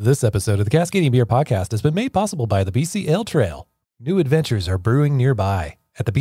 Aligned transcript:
This 0.00 0.22
episode 0.22 0.60
of 0.60 0.64
the 0.64 0.70
Cascadian 0.70 1.10
Beer 1.10 1.26
Podcast 1.26 1.72
has 1.72 1.82
been 1.82 1.92
made 1.92 2.12
possible 2.12 2.46
by 2.46 2.62
the 2.62 2.70
BC 2.70 3.08
Ale 3.08 3.24
Trail. 3.24 3.66
New 3.98 4.20
adventures 4.20 4.68
are 4.68 4.78
brewing 4.78 5.16
nearby 5.16 5.76
at 5.98 6.06
the 6.06 6.12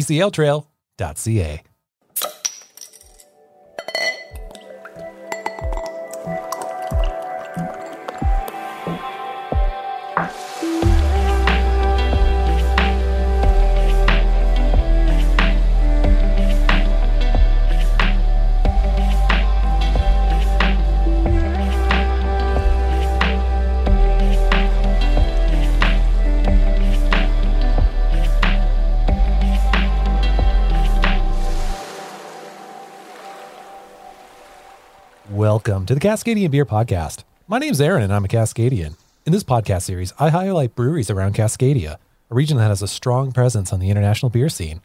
Welcome 35.68 35.86
to 35.88 35.96
the 35.96 36.00
Cascadian 36.00 36.50
Beer 36.52 36.66
Podcast. 36.66 37.26
My 37.46 37.60
name's 37.60 37.82
Aaron 37.82 38.02
and 38.02 38.14
I'm 38.14 38.24
a 38.24 38.30
Cascadian. 38.30 38.96
In 39.26 39.34
this 39.34 39.44
podcast 39.44 39.82
series, 39.82 40.14
I 40.18 40.30
highlight 40.30 40.76
breweries 40.76 41.10
around 41.10 41.36
Cascadia, 41.36 41.98
a 42.32 42.34
region 42.34 42.56
that 42.56 42.70
has 42.70 42.82
a 42.82 42.88
strong 42.88 43.34
presence 43.34 43.74
on 43.74 43.82
the 43.82 43.90
international 43.90 44.30
beer 44.30 44.48
scene. 44.48 44.80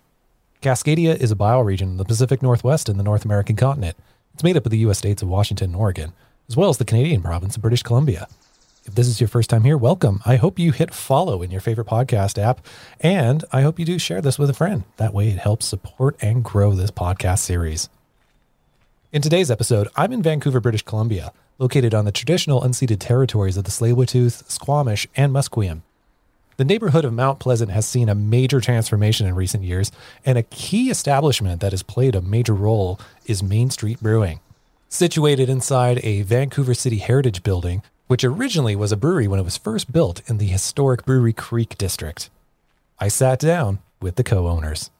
Cascadia 0.61 1.15
is 1.15 1.31
a 1.31 1.37
bioregion 1.37 1.83
in 1.83 1.97
the 1.99 2.05
Pacific 2.05 2.43
Northwest 2.43 2.89
in 2.89 2.97
the 2.97 3.05
North 3.05 3.25
American 3.25 3.55
continent. 3.55 3.97
It's 4.35 4.43
made 4.43 4.57
up 4.57 4.67
of 4.67 4.73
the 4.73 4.79
U.S. 4.79 4.99
states 4.99 5.23
of 5.23 5.29
Washington 5.29 5.71
and 5.71 5.77
Oregon, 5.77 6.15
as 6.49 6.57
well 6.57 6.69
as 6.69 6.79
the 6.79 6.85
Canadian 6.85 7.23
province 7.23 7.55
of 7.55 7.63
British 7.63 7.85
Columbia. 7.85 8.27
If 8.85 8.97
this 8.97 9.07
is 9.07 9.21
your 9.21 9.29
first 9.29 9.51
time 9.51 9.63
here, 9.63 9.79
welcome. 9.79 10.21
I 10.27 10.35
hope 10.35 10.59
you 10.59 10.73
hit 10.73 10.93
follow 10.93 11.43
in 11.43 11.53
your 11.53 11.61
favorite 11.61 11.87
podcast 11.87 12.43
app, 12.43 12.61
and 12.99 13.45
I 13.53 13.63
hope 13.63 13.79
you 13.79 13.85
do 13.85 14.01
share 14.01 14.21
this 14.21 14.37
with 14.37 14.51
a 14.51 14.55
friend. 14.55 14.83
That 14.97 15.15
way, 15.15 15.29
it 15.29 15.39
helps 15.39 15.65
support 15.65 16.17
and 16.21 16.43
grow 16.43 16.73
this 16.73 16.91
podcast 16.91 17.39
series. 17.39 17.89
In 19.13 19.21
today's 19.21 19.51
episode, 19.51 19.89
I'm 19.95 20.11
in 20.11 20.23
Vancouver, 20.23 20.59
British 20.59 20.81
Columbia, 20.81 21.35
located 21.59 21.93
on 21.93 22.07
the 22.07 22.13
traditional 22.13 22.63
unceded 22.63 22.99
territories 22.99 23.59
of 23.59 23.65
the 23.65 23.71
Tsleil-Waututh, 23.71 24.51
Squamish, 24.51 25.07
and 25.15 25.35
Musqueam. 25.35 25.83
The 26.57 26.65
neighborhood 26.65 27.05
of 27.05 27.13
Mount 27.13 27.39
Pleasant 27.39 27.71
has 27.73 27.87
seen 27.87 28.09
a 28.09 28.15
major 28.15 28.59
transformation 28.59 29.27
in 29.27 29.35
recent 29.35 29.65
years, 29.65 29.93
and 30.25 30.39
a 30.39 30.45
key 30.45 30.89
establishment 30.89 31.61
that 31.61 31.73
has 31.73 31.83
played 31.83 32.15
a 32.15 32.23
major 32.23 32.55
role 32.55 32.99
is 33.27 33.43
Main 33.43 33.69
Street 33.69 34.01
Brewing. 34.01 34.41
Situated 34.89 35.51
inside 35.51 36.01
a 36.03 36.23
Vancouver 36.23 36.73
City 36.73 36.97
Heritage 36.97 37.43
building, 37.43 37.83
which 38.07 38.25
originally 38.25 38.75
was 38.75 38.93
a 38.93 38.97
brewery 38.97 39.29
when 39.29 39.39
it 39.39 39.45
was 39.45 39.59
first 39.59 39.93
built 39.93 40.23
in 40.27 40.39
the 40.39 40.47
historic 40.47 41.05
Brewery 41.05 41.35
Creek 41.35 41.77
district. 41.77 42.31
I 42.99 43.09
sat 43.09 43.41
down 43.41 43.81
with 44.01 44.17
the 44.17 44.25
co 44.25 44.49
owners. 44.49 44.91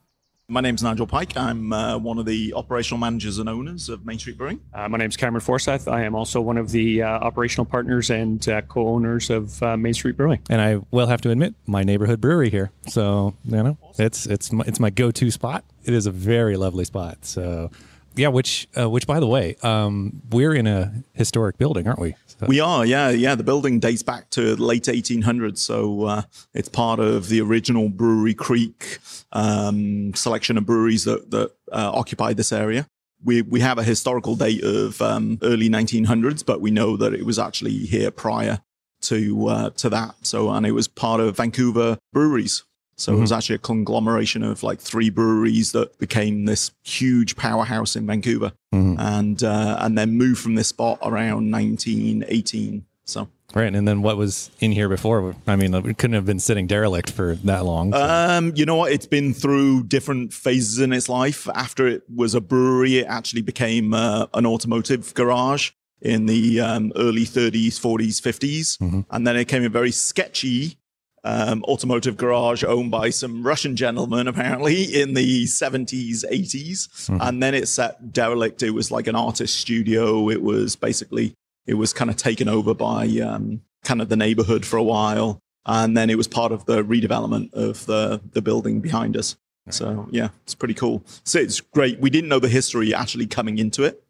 My 0.53 0.61
name's 0.61 0.83
Nigel 0.83 1.07
Pike. 1.07 1.35
I'm 1.35 1.73
uh, 1.73 1.97
one 1.97 2.19
of 2.19 2.27
the 2.27 2.53
operational 2.53 2.99
managers 2.99 3.39
and 3.39 3.49
owners 3.49 3.89
of 3.89 4.05
Main 4.05 4.19
Street 4.19 4.37
Brewing. 4.37 4.61
Uh, 4.75 4.87
my 4.87 4.99
name 4.99 5.09
is 5.09 5.17
Cameron 5.17 5.41
Forsyth. 5.41 5.89
I 5.89 6.03
am 6.03 6.15
also 6.15 6.43
one 6.43 6.59
of 6.59 6.71
the 6.73 7.03
uh, 7.03 7.09
operational 7.09 7.65
partners 7.65 8.11
and 8.11 8.47
uh, 8.47 8.61
co-owners 8.61 9.31
of 9.31 9.63
uh, 9.63 9.79
Main 9.79 9.95
Street 9.95 10.15
Brewing. 10.15 10.41
and 10.51 10.61
I 10.61 10.83
will 10.91 11.07
have 11.07 11.23
to 11.23 11.31
admit 11.31 11.55
my 11.65 11.85
neighborhood 11.85 12.21
brewery 12.21 12.51
here. 12.51 12.71
So 12.89 13.33
you 13.47 13.63
know, 13.63 13.79
it's 13.99 14.27
it's 14.27 14.53
my, 14.53 14.63
it's 14.67 14.79
my 14.79 14.91
go-to 14.91 15.31
spot. 15.31 15.65
It 15.85 15.95
is 15.95 16.05
a 16.05 16.11
very 16.11 16.59
lovely 16.59 16.85
spot. 16.85 17.25
So 17.25 17.71
yeah, 18.15 18.29
which 18.29 18.69
uh, 18.79 18.91
which 18.91 19.07
by 19.07 19.21
the 19.21 19.27
way, 19.27 19.57
um, 19.63 20.21
we're 20.31 20.53
in 20.53 20.67
a 20.67 20.93
historic 21.15 21.57
building, 21.57 21.89
aren't 21.89 21.99
we? 21.99 22.15
So, 22.43 22.49
We 22.49 22.59
are, 22.61 22.85
yeah, 22.85 23.11
yeah. 23.11 23.35
The 23.37 23.45
building 23.45 23.79
dates 23.79 24.03
back 24.03 24.31
to 24.31 24.57
late 24.57 24.85
1800s, 24.85 25.59
so 25.59 26.05
uh, 26.07 26.23
it's 26.53 26.69
part 26.69 26.99
of 26.99 27.29
the 27.29 27.41
original 27.41 27.89
Brewery 27.89 28.35
Creek 28.35 28.99
um, 29.31 30.13
selection 30.15 30.59
of 30.59 30.67
breweries 30.67 31.05
that 31.05 31.31
that 31.31 31.53
uh, 31.71 31.93
occupied 31.95 32.37
this 32.37 32.53
area. 32.53 32.87
We 33.25 33.43
we 33.43 33.61
have 33.61 33.79
a 33.79 33.85
historical 33.85 34.35
date 34.35 34.65
of 34.65 35.01
um, 35.01 35.39
early 35.43 35.69
1900s, 35.69 36.45
but 36.45 36.61
we 36.61 36.73
know 36.73 36.97
that 36.97 37.15
it 37.15 37.25
was 37.25 37.39
actually 37.39 37.79
here 37.79 38.11
prior 38.11 38.61
to 39.03 39.47
uh, 39.49 39.71
to 39.71 39.89
that. 39.91 40.15
So 40.23 40.51
and 40.51 40.67
it 40.67 40.73
was 40.73 40.89
part 40.89 41.21
of 41.21 41.37
Vancouver 41.37 41.99
breweries. 42.13 42.65
So 43.03 43.13
it 43.17 43.21
was 43.21 43.33
actually 43.33 43.57
a 43.57 43.59
conglomeration 43.73 44.43
of 44.45 44.63
like 44.63 44.81
three 44.81 45.11
breweries 45.11 45.73
that 45.73 45.99
became 45.99 46.45
this 46.45 46.71
huge 46.85 47.35
powerhouse 47.37 47.97
in 47.97 48.07
Vancouver, 48.07 48.53
and 48.73 49.43
uh, 49.43 49.77
and 49.81 49.99
then 49.99 50.13
moved 50.13 50.41
from 50.41 50.55
this 50.55 50.69
spot 50.69 50.99
around 51.03 51.51
1918. 51.51 52.85
So 53.05 53.29
right, 53.55 53.75
and 53.75 53.87
then 53.87 54.03
what 54.03 54.17
was 54.17 54.51
in 54.61 54.73
here 54.73 54.89
before? 54.89 55.35
I 55.47 55.57
mean, 55.57 55.75
it 55.75 55.99
couldn't 55.99 56.15
have 56.15 56.25
been 56.27 56.39
sitting 56.39 56.67
derelict 56.67 57.11
for 57.11 57.35
that 57.45 57.65
long. 57.65 57.93
so- 57.93 57.99
Um, 58.01 58.53
you 58.55 58.65
know 58.65 58.77
what? 58.77 58.93
It's 58.93 59.07
been 59.07 59.35
through 59.35 59.85
different 59.85 60.33
phases 60.33 60.79
in 60.79 60.93
its 60.93 61.09
life. 61.09 61.49
After 61.55 61.87
it 61.89 62.03
was 62.15 62.35
a 62.35 62.41
brewery, 62.41 62.99
it 62.99 63.07
actually 63.07 63.43
became 63.43 63.93
uh, 63.95 64.27
an 64.35 64.47
automotive 64.47 65.13
garage 65.15 65.71
in 66.01 66.27
the 66.27 66.61
um, 66.61 66.93
early 66.97 67.25
30s, 67.25 67.75
40s, 67.79 68.21
50s. 68.21 69.05
And 69.11 69.27
then 69.27 69.37
it 69.37 69.41
became 69.47 69.65
a 69.65 69.69
very 69.69 69.91
sketchy 69.93 70.79
um, 71.25 71.63
automotive 71.65 72.17
garage 72.17 72.65
owned 72.65 72.91
by 72.91 73.11
some 73.11 73.43
Russian 73.47 73.77
gentlemen, 73.77 74.27
apparently, 74.27 74.83
in 74.83 75.15
the 75.15 75.45
70s, 75.45 76.25
80s. 76.31 77.09
And 77.21 77.43
then 77.43 77.55
it 77.55 77.69
sat 77.69 78.13
derelict. 78.13 78.63
It 78.63 78.71
was 78.71 78.91
like 78.91 79.07
an 79.07 79.15
artist 79.15 79.59
studio. 79.61 80.29
It 80.31 80.43
was 80.43 80.77
basically, 80.77 81.35
it 81.67 81.75
was 81.75 81.93
kind 81.93 82.11
of 82.11 82.17
taken 82.17 82.49
over 82.49 82.75
by 82.75 83.07
um, 83.19 83.63
kind 83.85 84.03
of 84.03 84.09
the 84.09 84.17
neighborhood 84.17 84.65
for 84.67 84.77
a 84.77 84.83
while 84.83 85.41
and 85.67 85.97
then 85.97 86.11
it 86.11 86.17
was 86.17 86.27
part 86.27 86.51
of 86.53 86.65
the 86.67 86.83
redevelopment 86.83 87.53
of 87.55 87.87
the 87.87 88.21
the 88.33 88.43
building 88.43 88.81
behind 88.81 89.17
us. 89.17 89.37
So 89.71 90.09
yeah, 90.11 90.31
it's 90.43 90.57
pretty 90.57 90.75
cool. 90.75 91.05
So 91.25 91.39
it's 91.39 91.61
great. 91.61 92.01
We 92.01 92.11
didn't 92.11 92.29
know 92.29 92.41
the 92.41 92.49
history 92.49 92.93
actually 92.93 93.27
coming 93.29 93.59
into 93.59 93.85
it, 93.85 94.03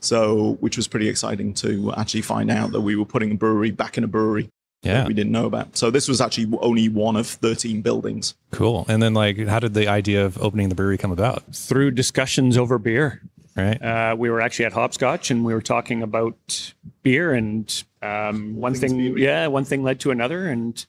so 0.00 0.56
which 0.60 0.76
was 0.78 0.88
pretty 0.88 1.08
exciting 1.08 1.52
to 1.54 1.92
actually 1.96 2.22
find 2.22 2.50
out 2.50 2.72
that 2.72 2.80
we 2.80 2.96
were 2.96 3.04
putting 3.04 3.32
a 3.32 3.34
brewery 3.34 3.70
back 3.70 3.98
in 3.98 4.04
a 4.04 4.06
brewery 4.08 4.48
yeah, 4.84 4.94
that 4.98 5.08
we 5.08 5.14
didn't 5.14 5.32
know 5.32 5.46
about. 5.46 5.76
So 5.76 5.90
this 5.90 6.08
was 6.08 6.20
actually 6.20 6.48
only 6.60 6.88
one 6.88 7.16
of 7.16 7.26
thirteen 7.26 7.82
buildings. 7.82 8.34
cool. 8.50 8.84
And 8.88 9.02
then 9.02 9.14
like, 9.14 9.38
how 9.46 9.58
did 9.60 9.74
the 9.74 9.88
idea 9.88 10.24
of 10.24 10.36
opening 10.38 10.68
the 10.68 10.74
brewery 10.74 10.98
come 10.98 11.12
about? 11.12 11.42
Through 11.54 11.92
discussions 11.92 12.56
over 12.56 12.78
beer, 12.78 13.22
Right. 13.56 13.80
uh, 13.82 14.16
we 14.18 14.30
were 14.30 14.40
actually 14.40 14.64
at 14.66 14.72
Hopscotch 14.72 15.30
and 15.30 15.44
we 15.44 15.54
were 15.54 15.62
talking 15.62 16.02
about 16.02 16.72
beer, 17.02 17.32
and 17.32 17.84
um, 18.02 18.56
one 18.56 18.74
thing, 18.74 18.96
beer. 18.96 19.18
yeah, 19.18 19.46
one 19.46 19.64
thing 19.64 19.82
led 19.82 20.00
to 20.00 20.10
another, 20.10 20.46
and 20.48 20.84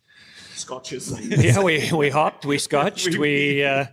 Scotches. 0.56 1.14
yeah, 1.30 1.62
we 1.62 1.92
we 1.92 2.10
hopped, 2.10 2.46
we 2.46 2.58
scotched, 2.58 3.18
we. 3.18 3.62
Uh, 3.64 3.86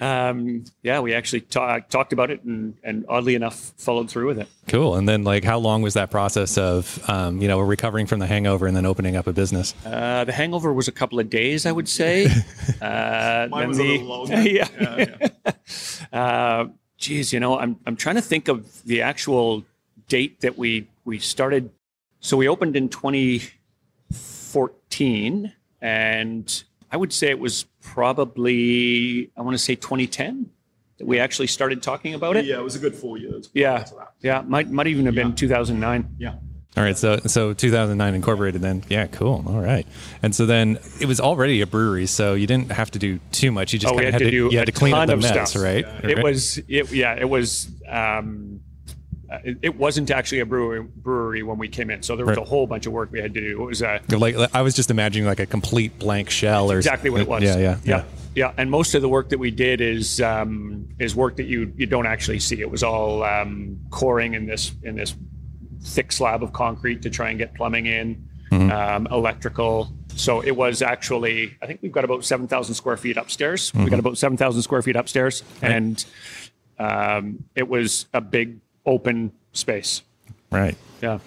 um, 0.00 0.64
yeah, 0.82 1.00
we 1.00 1.14
actually 1.14 1.40
ta- 1.40 1.78
talked 1.88 2.12
about 2.12 2.30
it 2.30 2.44
and, 2.44 2.74
and 2.84 3.06
oddly 3.08 3.34
enough 3.34 3.72
followed 3.78 4.10
through 4.10 4.26
with 4.26 4.38
it. 4.38 4.46
Cool. 4.68 4.94
And 4.96 5.08
then 5.08 5.24
like, 5.24 5.42
how 5.42 5.56
long 5.58 5.80
was 5.80 5.94
that 5.94 6.10
process 6.10 6.58
of, 6.58 7.02
um, 7.08 7.40
you 7.40 7.48
know, 7.48 7.58
recovering 7.60 8.06
from 8.06 8.18
the 8.18 8.26
hangover 8.26 8.66
and 8.66 8.76
then 8.76 8.84
opening 8.84 9.16
up 9.16 9.26
a 9.26 9.32
business? 9.32 9.74
Uh, 9.86 10.24
the 10.24 10.32
hangover 10.32 10.70
was 10.74 10.86
a 10.86 10.92
couple 10.92 11.18
of 11.18 11.30
days, 11.30 11.64
I 11.64 11.72
would 11.72 11.88
say. 11.88 12.26
Uh, 12.82 13.46
Mine 13.50 13.60
then 13.60 13.68
was 13.68 13.78
a 13.78 13.82
the- 13.82 13.88
little 13.88 14.06
longer. 14.06 14.42
yeah. 14.42 14.68
Yeah, 14.98 15.28
uh, 16.12 16.66
geez, 16.98 17.32
you 17.32 17.40
know, 17.40 17.58
I'm 17.58 17.78
I'm 17.86 17.96
trying 17.96 18.16
to 18.16 18.22
think 18.22 18.48
of 18.48 18.82
the 18.84 19.00
actual 19.00 19.64
date 20.08 20.40
that 20.42 20.58
we 20.58 20.88
we 21.06 21.18
started. 21.18 21.70
So 22.20 22.36
we 22.36 22.48
opened 22.48 22.76
in 22.76 22.90
2014, 22.90 25.52
and 25.80 26.64
I 26.90 26.96
would 26.96 27.12
say 27.12 27.28
it 27.30 27.38
was 27.38 27.64
probably 28.26 29.30
I 29.36 29.42
want 29.42 29.54
to 29.54 29.58
say 29.62 29.74
2010 29.74 30.50
that 30.98 31.06
we 31.06 31.18
actually 31.18 31.46
started 31.48 31.82
talking 31.82 32.14
about 32.14 32.36
it. 32.36 32.44
yeah, 32.46 32.56
it 32.56 32.62
was 32.64 32.74
a 32.76 32.78
good 32.78 32.94
four 32.94 33.18
years. 33.18 33.50
Yeah, 33.52 33.84
yeah, 34.22 34.42
might 34.46 34.70
might 34.70 34.86
even 34.86 35.06
have 35.06 35.14
been 35.14 35.34
2009. 35.34 36.16
Yeah. 36.18 36.34
All 36.76 36.82
right, 36.84 36.96
so 36.96 37.16
so 37.26 37.54
2009 37.54 38.14
incorporated 38.14 38.60
then. 38.60 38.84
Yeah, 38.88 39.06
cool. 39.06 39.42
All 39.46 39.60
right, 39.60 39.86
and 40.22 40.34
so 40.34 40.44
then 40.46 40.78
it 41.00 41.06
was 41.06 41.20
already 41.20 41.62
a 41.62 41.66
brewery, 41.66 42.06
so 42.06 42.34
you 42.34 42.46
didn't 42.46 42.70
have 42.70 42.90
to 42.92 42.98
do 42.98 43.18
too 43.32 43.50
much. 43.50 43.72
You 43.72 43.78
just 43.78 43.92
Oh, 43.92 43.96
kind 43.96 44.08
of 44.08 44.12
had 44.12 44.20
had 44.22 44.26
to 44.26 44.30
do 44.30 44.48
you 44.50 44.58
had 44.58 44.68
a 44.68 44.72
to 44.72 44.78
clean 44.78 44.94
up 44.94 45.06
the 45.06 45.14
of 45.14 45.20
mess, 45.22 45.50
stuff. 45.50 45.62
right? 45.62 45.84
It 46.04 46.16
Right? 46.16 46.22
was 46.22 46.58
it, 46.68 46.92
yeah, 46.92 47.14
it 47.18 47.28
was. 47.28 47.68
Um, 47.88 48.60
uh, 49.30 49.38
it, 49.44 49.58
it 49.62 49.76
wasn't 49.76 50.10
actually 50.10 50.40
a 50.40 50.46
brewery, 50.46 50.82
brewery 50.82 51.42
when 51.42 51.58
we 51.58 51.68
came 51.68 51.90
in, 51.90 52.02
so 52.02 52.14
there 52.16 52.24
was 52.26 52.36
Right. 52.36 52.46
a 52.46 52.48
whole 52.48 52.66
bunch 52.66 52.86
of 52.86 52.92
work 52.92 53.10
we 53.12 53.20
had 53.20 53.34
to 53.34 53.40
do. 53.40 53.62
It 53.62 53.64
was 53.64 53.82
uh, 53.82 53.98
like 54.10 54.36
I 54.54 54.62
was 54.62 54.74
just 54.74 54.90
imagining 54.90 55.26
like 55.26 55.40
a 55.40 55.46
complete 55.46 55.98
blank 55.98 56.30
shell 56.30 56.70
or 56.70 56.76
exactly 56.76 57.10
what 57.10 57.20
it 57.20 57.28
was. 57.28 57.42
Yeah, 57.42 57.56
yeah, 57.58 57.78
yeah, 57.84 58.04
yeah. 58.34 58.52
And 58.56 58.70
most 58.70 58.94
of 58.94 59.02
the 59.02 59.08
work 59.08 59.28
that 59.30 59.38
we 59.38 59.50
did 59.50 59.80
is 59.80 60.20
um, 60.20 60.88
is 60.98 61.16
work 61.16 61.36
that 61.36 61.46
you 61.46 61.72
you 61.76 61.86
don't 61.86 62.06
actually 62.06 62.38
see. 62.40 62.60
It 62.60 62.70
was 62.70 62.82
all 62.82 63.22
um, 63.24 63.78
coring 63.90 64.34
in 64.34 64.46
this 64.46 64.72
in 64.82 64.94
this 64.96 65.14
thick 65.82 66.12
slab 66.12 66.42
of 66.42 66.52
concrete 66.52 67.02
to 67.02 67.10
try 67.10 67.30
and 67.30 67.38
get 67.38 67.54
plumbing 67.54 67.86
in, 67.86 68.28
Mm-hmm. 68.52 68.70
um, 68.70 69.08
electrical. 69.10 69.92
So 70.14 70.40
it 70.40 70.52
was 70.56 70.80
actually, 70.80 71.56
I 71.60 71.66
think 71.66 71.80
we've 71.82 71.90
got 71.90 72.04
about 72.04 72.24
7,000 72.24 72.74
square 72.76 72.96
feet 72.96 73.16
upstairs. 73.16 73.72
Mm-hmm. 73.72 73.86
got 73.88 73.98
about 73.98 74.18
7,000 74.18 74.62
square 74.62 74.82
feet 74.82 74.94
upstairs. 74.94 75.42
And 75.62 76.02
um, 76.78 77.44
it 77.54 77.68
was 77.68 78.06
a 78.14 78.20
big 78.20 78.60
open 78.86 79.32
space. 79.52 80.02
Right. 80.50 80.76
Yeah. 81.02 81.18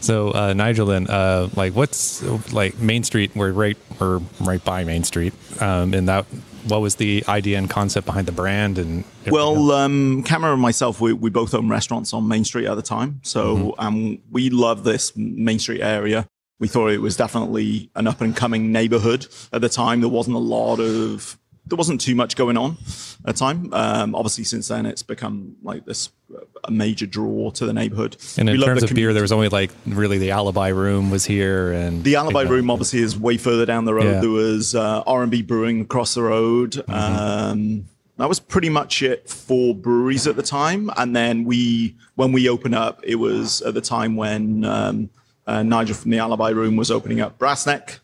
So 0.00 0.32
uh, 0.34 0.52
Nigel, 0.54 0.86
then, 0.86 1.06
uh, 1.08 1.48
like, 1.54 1.74
what's 1.74 2.22
like 2.52 2.78
Main 2.78 3.04
Street? 3.04 3.30
We're 3.36 3.52
right, 3.52 3.76
we're 4.00 4.20
right 4.40 4.64
by 4.64 4.82
Main 4.84 5.04
Street, 5.04 5.34
um, 5.60 5.94
and 5.94 6.08
that. 6.08 6.26
What 6.68 6.80
was 6.80 6.94
the 6.94 7.24
idea 7.26 7.58
and 7.58 7.68
concept 7.68 8.06
behind 8.06 8.28
the 8.28 8.32
brand? 8.32 8.78
And? 8.78 9.02
Well, 9.26 9.72
um, 9.72 10.22
Cameron 10.22 10.52
and 10.52 10.62
myself, 10.62 11.00
we, 11.00 11.12
we 11.12 11.28
both 11.28 11.54
own 11.54 11.68
restaurants 11.68 12.14
on 12.14 12.28
Main 12.28 12.44
Street 12.44 12.66
at 12.66 12.76
the 12.76 12.82
time. 12.82 13.18
So 13.24 13.74
um, 13.78 14.20
we 14.30 14.48
love 14.48 14.84
this 14.84 15.12
Main 15.16 15.58
Street 15.58 15.80
area. 15.80 16.24
We 16.60 16.68
thought 16.68 16.92
it 16.92 17.00
was 17.00 17.16
definitely 17.16 17.90
an 17.96 18.06
up 18.06 18.20
and 18.20 18.36
coming 18.36 18.70
neighborhood 18.70 19.26
at 19.52 19.60
the 19.60 19.68
time. 19.68 20.02
There 20.02 20.08
wasn't 20.08 20.36
a 20.36 20.38
lot 20.38 20.78
of, 20.78 21.36
there 21.66 21.76
wasn't 21.76 22.00
too 22.00 22.14
much 22.14 22.36
going 22.36 22.56
on 22.56 22.76
at 23.26 23.34
the 23.34 23.38
time. 23.38 23.72
Um, 23.72 24.14
obviously, 24.14 24.44
since 24.44 24.68
then, 24.68 24.84
it's 24.86 25.02
become 25.02 25.56
like 25.62 25.84
this 25.84 26.10
a 26.64 26.70
major 26.70 27.06
draw 27.06 27.50
to 27.50 27.66
the 27.66 27.72
neighborhood. 27.72 28.16
and 28.38 28.48
in 28.48 28.58
We 28.58 28.64
terms 28.64 28.80
the 28.82 28.88
of 28.88 28.94
beer, 28.94 29.12
there 29.12 29.22
was 29.22 29.32
only 29.32 29.48
like 29.48 29.70
really 29.86 30.18
the 30.18 30.30
Alibi 30.30 30.68
Room 30.68 31.10
was 31.10 31.24
here, 31.24 31.72
and 31.72 32.02
The 32.04 32.16
Alibi 32.16 32.42
Room 32.42 32.70
obviously 32.70 33.00
is 33.00 33.18
way 33.18 33.36
further 33.36 33.66
down 33.66 33.84
the 33.84 33.94
road. 33.94 34.04
Yeah. 34.04 34.20
There 34.20 34.30
was 34.30 34.74
uh, 34.74 35.02
R&B 35.06 35.42
Brewing 35.42 35.82
across 35.82 36.14
the 36.14 36.22
road. 36.22 36.82
Um, 36.88 37.86
that 38.18 38.28
was 38.28 38.38
pretty 38.38 38.68
much 38.68 39.02
it 39.02 39.28
for 39.28 39.74
breweries 39.74 40.26
at 40.26 40.36
the 40.36 40.42
time. 40.42 40.90
And 40.96 41.16
then 41.16 41.44
we, 41.44 41.96
when 42.14 42.30
we 42.32 42.48
opened 42.48 42.74
up, 42.74 43.00
it 43.02 43.16
was 43.16 43.62
at 43.62 43.74
the 43.74 43.80
time 43.80 44.16
when 44.16 44.64
um, 44.64 45.10
uh, 45.46 45.62
Nigel 45.62 45.94
from 45.94 46.10
the 46.10 46.18
Alibi 46.18 46.50
Room 46.50 46.76
was 46.76 46.90
opening 46.90 47.20
up 47.20 47.38
Brassneck. 47.38 47.98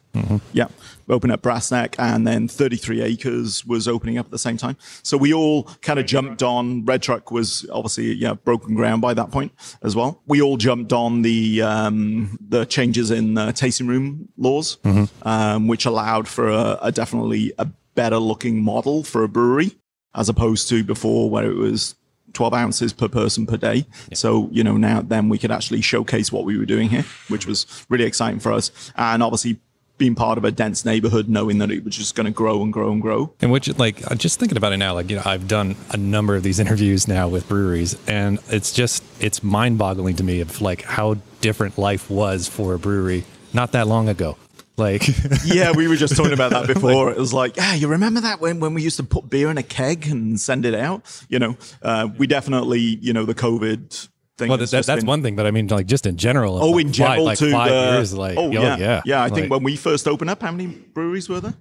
Yeah, 0.52 0.66
we 1.06 1.14
opened 1.14 1.32
up 1.32 1.42
Brassneck, 1.42 1.94
and 1.96 2.26
then 2.26 2.48
33 2.48 3.02
Acres 3.02 3.64
was 3.64 3.86
opening 3.86 4.18
up 4.18 4.26
at 4.26 4.32
the 4.32 4.38
same 4.38 4.56
time. 4.56 4.76
So 5.04 5.16
we 5.16 5.32
all 5.32 5.64
kind 5.80 6.00
of 6.00 6.06
jumped 6.06 6.42
on. 6.42 6.84
Red 6.84 7.02
Truck 7.02 7.30
was 7.30 7.64
obviously 7.70 8.14
yeah 8.14 8.32
broken 8.34 8.74
ground 8.74 9.00
by 9.00 9.14
that 9.14 9.30
point 9.30 9.52
as 9.82 9.94
well. 9.94 10.20
We 10.26 10.42
all 10.42 10.56
jumped 10.56 10.92
on 10.92 11.22
the 11.22 11.62
um, 11.62 12.36
the 12.40 12.64
changes 12.64 13.12
in 13.12 13.38
uh, 13.38 13.52
tasting 13.52 13.86
room 13.86 14.28
laws, 14.36 14.78
um, 15.22 15.68
which 15.68 15.86
allowed 15.86 16.26
for 16.26 16.48
a, 16.48 16.78
a 16.82 16.90
definitely 16.90 17.52
a 17.58 17.66
better 17.94 18.18
looking 18.18 18.62
model 18.64 19.04
for 19.04 19.22
a 19.22 19.28
brewery 19.28 19.76
as 20.14 20.28
opposed 20.28 20.68
to 20.70 20.82
before 20.82 21.30
where 21.30 21.48
it 21.48 21.56
was 21.56 21.94
12 22.32 22.54
ounces 22.54 22.92
per 22.92 23.08
person 23.08 23.46
per 23.46 23.56
day. 23.56 23.86
So, 24.12 24.48
you 24.52 24.62
know, 24.62 24.76
now 24.76 25.02
then 25.02 25.28
we 25.28 25.38
could 25.38 25.50
actually 25.50 25.80
showcase 25.80 26.30
what 26.30 26.44
we 26.44 26.58
were 26.58 26.66
doing 26.66 26.88
here, 26.88 27.04
which 27.28 27.46
was 27.46 27.66
really 27.88 28.04
exciting 28.04 28.40
for 28.40 28.52
us. 28.52 28.92
And 28.96 29.22
obviously 29.22 29.58
being 29.98 30.14
part 30.14 30.38
of 30.38 30.44
a 30.44 30.50
dense 30.50 30.84
neighborhood, 30.84 31.28
knowing 31.28 31.58
that 31.58 31.70
it 31.70 31.84
was 31.84 31.96
just 31.96 32.14
going 32.14 32.24
to 32.24 32.32
grow 32.32 32.62
and 32.62 32.72
grow 32.72 32.92
and 32.92 33.02
grow. 33.02 33.34
And 33.40 33.50
which, 33.50 33.76
like, 33.78 34.08
I'm 34.10 34.16
just 34.16 34.38
thinking 34.38 34.56
about 34.56 34.72
it 34.72 34.76
now. 34.78 34.94
Like, 34.94 35.10
you 35.10 35.16
know, 35.16 35.22
I've 35.24 35.48
done 35.48 35.76
a 35.90 35.96
number 35.96 36.36
of 36.36 36.42
these 36.44 36.58
interviews 36.64 37.06
now 37.08 37.28
with 37.28 37.48
breweries, 37.48 37.98
and 38.06 38.38
it's 38.48 38.72
just 38.72 39.02
it's 39.20 39.42
mind-boggling 39.42 40.16
to 40.16 40.24
me 40.24 40.40
of 40.40 40.62
like 40.62 40.82
how 40.82 41.16
different 41.40 41.76
life 41.76 42.08
was 42.08 42.48
for 42.48 42.74
a 42.74 42.78
brewery 42.78 43.24
not 43.52 43.72
that 43.72 43.86
long 43.88 44.08
ago. 44.08 44.36
Like, 44.78 45.02
yeah, 45.44 45.72
we 45.72 45.88
were 45.88 45.96
just 45.96 46.16
talking 46.16 46.32
about 46.32 46.52
that 46.52 46.66
before. 46.72 47.10
It 47.10 47.18
was 47.18 47.32
like, 47.34 47.56
yeah, 47.56 47.74
you 47.74 47.88
remember 47.88 48.20
that 48.20 48.40
when, 48.40 48.60
when 48.60 48.74
we 48.74 48.82
used 48.82 48.96
to 48.98 49.02
put 49.04 49.28
beer 49.28 49.50
in 49.50 49.58
a 49.58 49.62
keg 49.62 50.06
and 50.06 50.40
send 50.40 50.64
it 50.64 50.74
out? 50.74 51.02
You 51.28 51.38
know, 51.40 51.56
uh, 51.82 52.08
we 52.16 52.26
definitely, 52.26 52.80
you 52.80 53.12
know, 53.12 53.24
the 53.26 53.34
COVID 53.34 54.08
thing. 54.36 54.48
well, 54.48 54.58
has 54.58 54.70
that, 54.70 54.86
that's 54.86 55.00
been- 55.02 55.06
one 55.08 55.22
thing, 55.22 55.34
but 55.34 55.46
I 55.46 55.50
mean, 55.50 55.66
like, 55.66 55.86
just 55.86 56.06
in 56.06 56.16
general. 56.16 56.62
Oh, 56.62 56.70
like, 56.70 56.82
in 56.82 56.88
five- 56.88 56.94
general, 56.94 57.24
like 57.24 57.38
too. 57.38 57.50
five 57.50 57.70
the- 57.70 57.92
years, 57.96 58.14
like, 58.14 58.38
oh, 58.38 58.50
yeah, 58.52 58.76
yeah, 58.76 59.02
yeah. 59.04 59.22
I 59.22 59.28
think 59.30 59.50
when 59.50 59.62
we 59.64 59.74
first 59.74 60.06
opened 60.06 60.30
up, 60.30 60.40
how 60.42 60.52
many 60.52 60.66
breweries 60.68 61.28
were 61.28 61.40
there? 61.40 61.54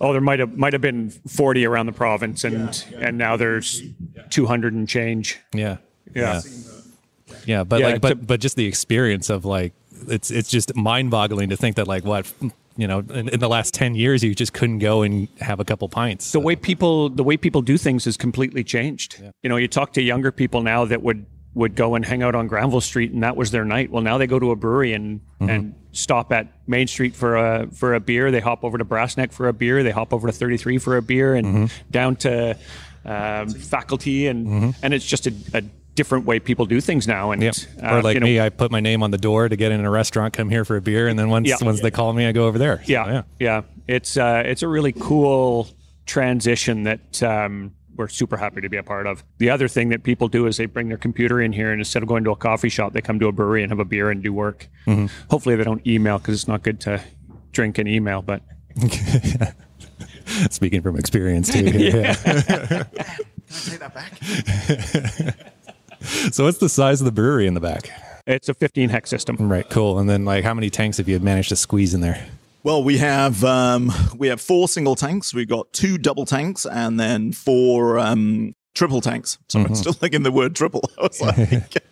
Oh, 0.00 0.12
there 0.12 0.20
might 0.22 0.38
have 0.38 0.56
might 0.56 0.72
have 0.72 0.80
been 0.82 1.10
40 1.10 1.66
around 1.66 1.86
the 1.86 1.92
province, 1.92 2.44
and 2.44 2.84
and 2.96 3.18
now 3.18 3.36
there's 3.36 3.82
200 4.30 4.72
and 4.72 4.88
change. 4.88 5.38
yeah, 5.52 5.78
Yeah. 6.14 6.40
yeah, 7.44 7.64
but 7.64 7.80
Yeah, 7.80 7.86
like, 7.88 8.00
but 8.00 8.08
to- 8.10 8.14
but 8.14 8.40
just 8.40 8.56
the 8.56 8.66
experience 8.66 9.28
of 9.28 9.44
like, 9.44 9.72
it's 10.06 10.30
it's 10.30 10.50
just 10.50 10.74
mind-boggling 10.76 11.50
to 11.50 11.56
think 11.56 11.76
that 11.76 11.88
like 11.88 12.04
what. 12.04 12.32
You 12.76 12.86
know, 12.86 13.00
in, 13.00 13.28
in 13.28 13.40
the 13.40 13.48
last 13.48 13.74
ten 13.74 13.96
years, 13.96 14.22
you 14.22 14.36
just 14.36 14.52
couldn't 14.52 14.78
go 14.78 15.02
and 15.02 15.26
have 15.40 15.58
a 15.58 15.64
couple 15.64 15.88
pints. 15.88 16.30
the 16.30 16.38
way 16.38 16.54
people 16.54 17.08
the 17.08 17.24
way 17.24 17.36
people 17.36 17.60
do 17.60 17.76
things 17.76 18.04
has 18.04 18.16
completely 18.16 18.62
changed. 18.62 19.20
You 19.42 19.48
know, 19.48 19.56
you 19.56 19.66
talk 19.66 19.94
to 19.94 20.00
younger 20.00 20.30
people 20.30 20.62
now 20.62 20.84
that 20.84 21.02
would 21.02 21.26
would 21.54 21.74
go 21.74 21.96
and 21.96 22.04
hang 22.04 22.22
out 22.22 22.36
on 22.36 22.46
Granville 22.46 22.80
Street 22.80 23.10
and 23.10 23.24
that 23.24 23.36
was 23.36 23.50
their 23.50 23.64
night. 23.64 23.90
Well, 23.90 24.02
now 24.02 24.16
they 24.16 24.28
go 24.28 24.38
to 24.38 24.52
a 24.52 24.56
brewery 24.56 24.92
and 24.92 25.20
mm-hmm. 25.20 25.50
and 25.50 25.74
stop 25.90 26.32
at 26.32 26.46
Main 26.68 26.86
Street 26.86 27.16
for 27.16 27.36
a 27.36 27.66
for 27.72 27.94
a 27.94 28.00
beer. 28.00 28.30
They 28.30 28.40
hop 28.40 28.62
over 28.62 28.78
to 28.78 28.84
Brassneck 28.84 29.32
for 29.32 29.48
a 29.48 29.52
beer. 29.52 29.82
They 29.82 29.90
hop 29.90 30.12
over 30.12 30.28
to 30.28 30.32
33 30.32 30.78
for 30.78 30.96
a 30.96 31.02
beer 31.02 31.34
and 31.34 31.46
mm-hmm. 31.46 31.90
down 31.90 32.14
to 32.16 32.56
um, 33.04 33.48
Faculty 33.50 34.28
and 34.28 34.46
mm-hmm. 34.46 34.70
and 34.82 34.94
it's 34.94 35.04
just 35.04 35.26
a, 35.26 35.34
a 35.54 35.62
different 35.98 36.24
way 36.24 36.38
people 36.38 36.64
do 36.64 36.80
things 36.80 37.06
now. 37.08 37.32
And 37.32 37.42
Yep. 37.42 37.54
uh, 37.82 37.96
or 37.96 38.02
like 38.02 38.14
you 38.14 38.20
know, 38.20 38.26
me, 38.26 38.40
I 38.40 38.48
put 38.48 38.70
my 38.70 38.80
name 38.80 39.02
on 39.02 39.10
the 39.10 39.18
door 39.18 39.48
to 39.48 39.56
get 39.56 39.72
in 39.72 39.84
a 39.84 39.90
restaurant, 39.90 40.32
come 40.32 40.48
here 40.48 40.64
for 40.64 40.76
a 40.76 40.80
beer, 40.80 41.08
and 41.08 41.18
then 41.18 41.28
once 41.28 41.48
Yeah. 41.48 41.56
once 41.60 41.80
they 41.80 41.90
call 41.90 42.12
me, 42.12 42.24
I 42.26 42.32
go 42.32 42.46
over 42.46 42.56
there. 42.58 42.78
So, 42.78 42.92
yeah, 42.92 43.22
yeah, 43.40 43.62
It's 43.88 44.16
uh, 44.16 44.42
it's 44.46 44.62
a 44.62 44.68
really 44.68 44.92
cool 44.92 45.68
transition 46.06 46.84
that 46.84 47.20
um, 47.22 47.72
we're 47.96 48.08
super 48.08 48.36
happy 48.36 48.60
to 48.60 48.68
be 48.68 48.76
a 48.76 48.82
part 48.84 49.06
of. 49.08 49.24
The 49.38 49.50
other 49.50 49.66
thing 49.68 49.88
that 49.88 50.04
people 50.04 50.28
do 50.28 50.46
is 50.46 50.56
they 50.56 50.66
bring 50.66 50.88
their 50.88 50.96
computer 50.98 51.40
in 51.40 51.52
here, 51.52 51.72
and 51.72 51.80
instead 51.80 52.02
of 52.02 52.08
going 52.08 52.22
to 52.24 52.30
a 52.30 52.36
coffee 52.36 52.68
shop, 52.70 52.92
they 52.92 53.00
come 53.00 53.18
to 53.18 53.26
a 53.26 53.32
brewery 53.32 53.62
and 53.64 53.70
have 53.72 53.80
a 53.80 53.84
beer 53.84 54.08
and 54.10 54.22
do 54.22 54.32
work. 54.32 54.68
Hopefully, 55.30 55.56
they 55.56 55.64
don't 55.64 55.84
email 55.86 56.18
because 56.18 56.34
it's 56.34 56.48
not 56.48 56.62
good 56.62 56.78
to 56.82 57.02
drink 57.52 57.76
and 57.78 57.88
email. 57.88 58.22
But 58.22 58.42
Speaking 60.50 60.80
from 60.82 60.96
experience 60.96 61.52
too. 61.52 61.64
yeah. 61.74 62.12
Take 63.64 63.80
that 63.80 63.94
back. 63.94 64.12
So 66.32 66.44
what's 66.44 66.58
the 66.58 66.68
size 66.68 67.00
of 67.00 67.04
the 67.04 67.12
brewery 67.12 67.46
in 67.46 67.54
the 67.54 67.60
back? 67.60 67.90
it's 68.26 68.48
a 68.48 68.54
15 68.54 68.90
hec 68.90 69.06
system. 69.06 69.36
Right, 69.38 69.68
cool. 69.70 69.98
And 69.98 70.08
then 70.08 70.24
like 70.24 70.44
how 70.44 70.54
many 70.54 70.70
tanks 70.70 70.98
have 70.98 71.08
you 71.08 71.18
managed 71.18 71.48
to 71.48 71.56
squeeze 71.56 71.94
in 71.94 72.00
there? 72.00 72.26
Well, 72.62 72.84
we 72.84 72.98
have 72.98 73.44
um, 73.44 73.92
we 74.16 74.28
have 74.28 74.40
four 74.40 74.68
single 74.68 74.96
tanks. 74.96 75.32
We've 75.32 75.48
got 75.48 75.72
two 75.72 75.96
double 75.96 76.26
tanks, 76.26 76.66
and 76.66 76.98
then 76.98 77.32
four 77.32 77.98
um, 77.98 78.54
triple 78.74 79.00
tanks. 79.00 79.38
So 79.48 79.60
I'm 79.60 79.74
still 79.74 79.92
thinking 79.92 80.22
the 80.22 80.32
word 80.32 80.54
triple. 80.54 80.82
I 80.98 81.02
was 81.02 81.20
like, 81.20 81.38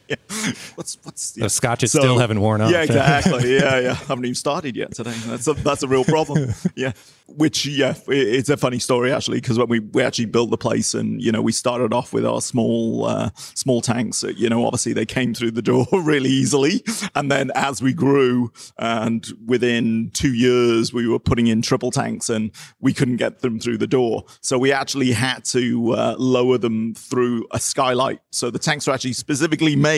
yeah. 0.09 0.17
what's 0.77 0.99
what's 1.03 1.33
The 1.33 1.49
scotch 1.49 1.83
is 1.83 1.91
still 1.93 2.19
haven't 2.19 2.41
worn 2.41 2.61
off. 2.61 2.71
Yeah, 2.71 2.83
exactly. 2.83 3.55
Yeah, 3.55 3.79
yeah. 3.81 3.91
I 3.93 3.95
haven't 3.95 4.25
even 4.25 4.35
started 4.35 4.77
yet 4.77 4.95
today. 4.95 5.15
That's 5.27 5.47
a 5.49 5.55
that's 5.55 5.83
a 5.83 5.89
real 5.89 6.05
problem. 6.05 6.53
Yeah. 6.77 6.93
Which 7.29 7.67
yeah, 7.67 7.95
it- 8.09 8.29
it's 8.37 8.49
a 8.49 8.57
funny 8.57 8.79
story 8.79 9.13
actually 9.13 9.41
because 9.41 9.59
when 9.59 9.69
we 9.69 9.81
we 9.81 10.03
actually 10.03 10.27
built 10.27 10.51
the 10.51 10.57
place 10.59 10.95
and 10.95 11.21
you 11.21 11.33
know 11.33 11.43
we 11.43 11.51
started 11.53 11.93
off 11.93 12.13
with 12.13 12.25
our 12.25 12.41
small 12.41 13.05
uh, 13.07 13.31
small 13.37 13.81
tanks. 13.81 14.23
You 14.23 14.49
know, 14.49 14.65
obviously 14.65 14.93
they 14.93 15.07
came 15.07 15.35
through 15.35 15.51
the 15.53 15.63
door 15.63 15.87
really 15.93 16.29
easily, 16.31 16.85
and 17.15 17.31
then 17.31 17.51
as 17.55 17.83
we 17.83 17.93
grew 17.93 18.53
and 18.79 19.27
within 19.45 20.11
two 20.15 20.35
years 20.35 20.93
we 20.93 21.09
were 21.09 21.19
putting 21.19 21.49
in 21.49 21.63
triple 21.63 21.91
tanks 21.91 22.29
and 22.31 22.51
we 22.81 22.93
couldn't 22.93 23.17
get 23.17 23.41
them 23.41 23.59
through 23.59 23.79
the 23.79 23.87
door, 23.89 24.25
so 24.41 24.57
we 24.59 24.71
actually 24.71 25.11
had 25.13 25.45
to 25.47 25.93
uh, 25.95 26.15
lower 26.19 26.59
them 26.59 26.95
through 26.95 27.47
a 27.51 27.59
skylight. 27.59 28.21
So 28.31 28.51
the 28.51 28.59
tanks 28.61 28.87
are 28.87 28.93
actually 28.93 29.15
specifically 29.15 29.75
made 29.75 29.96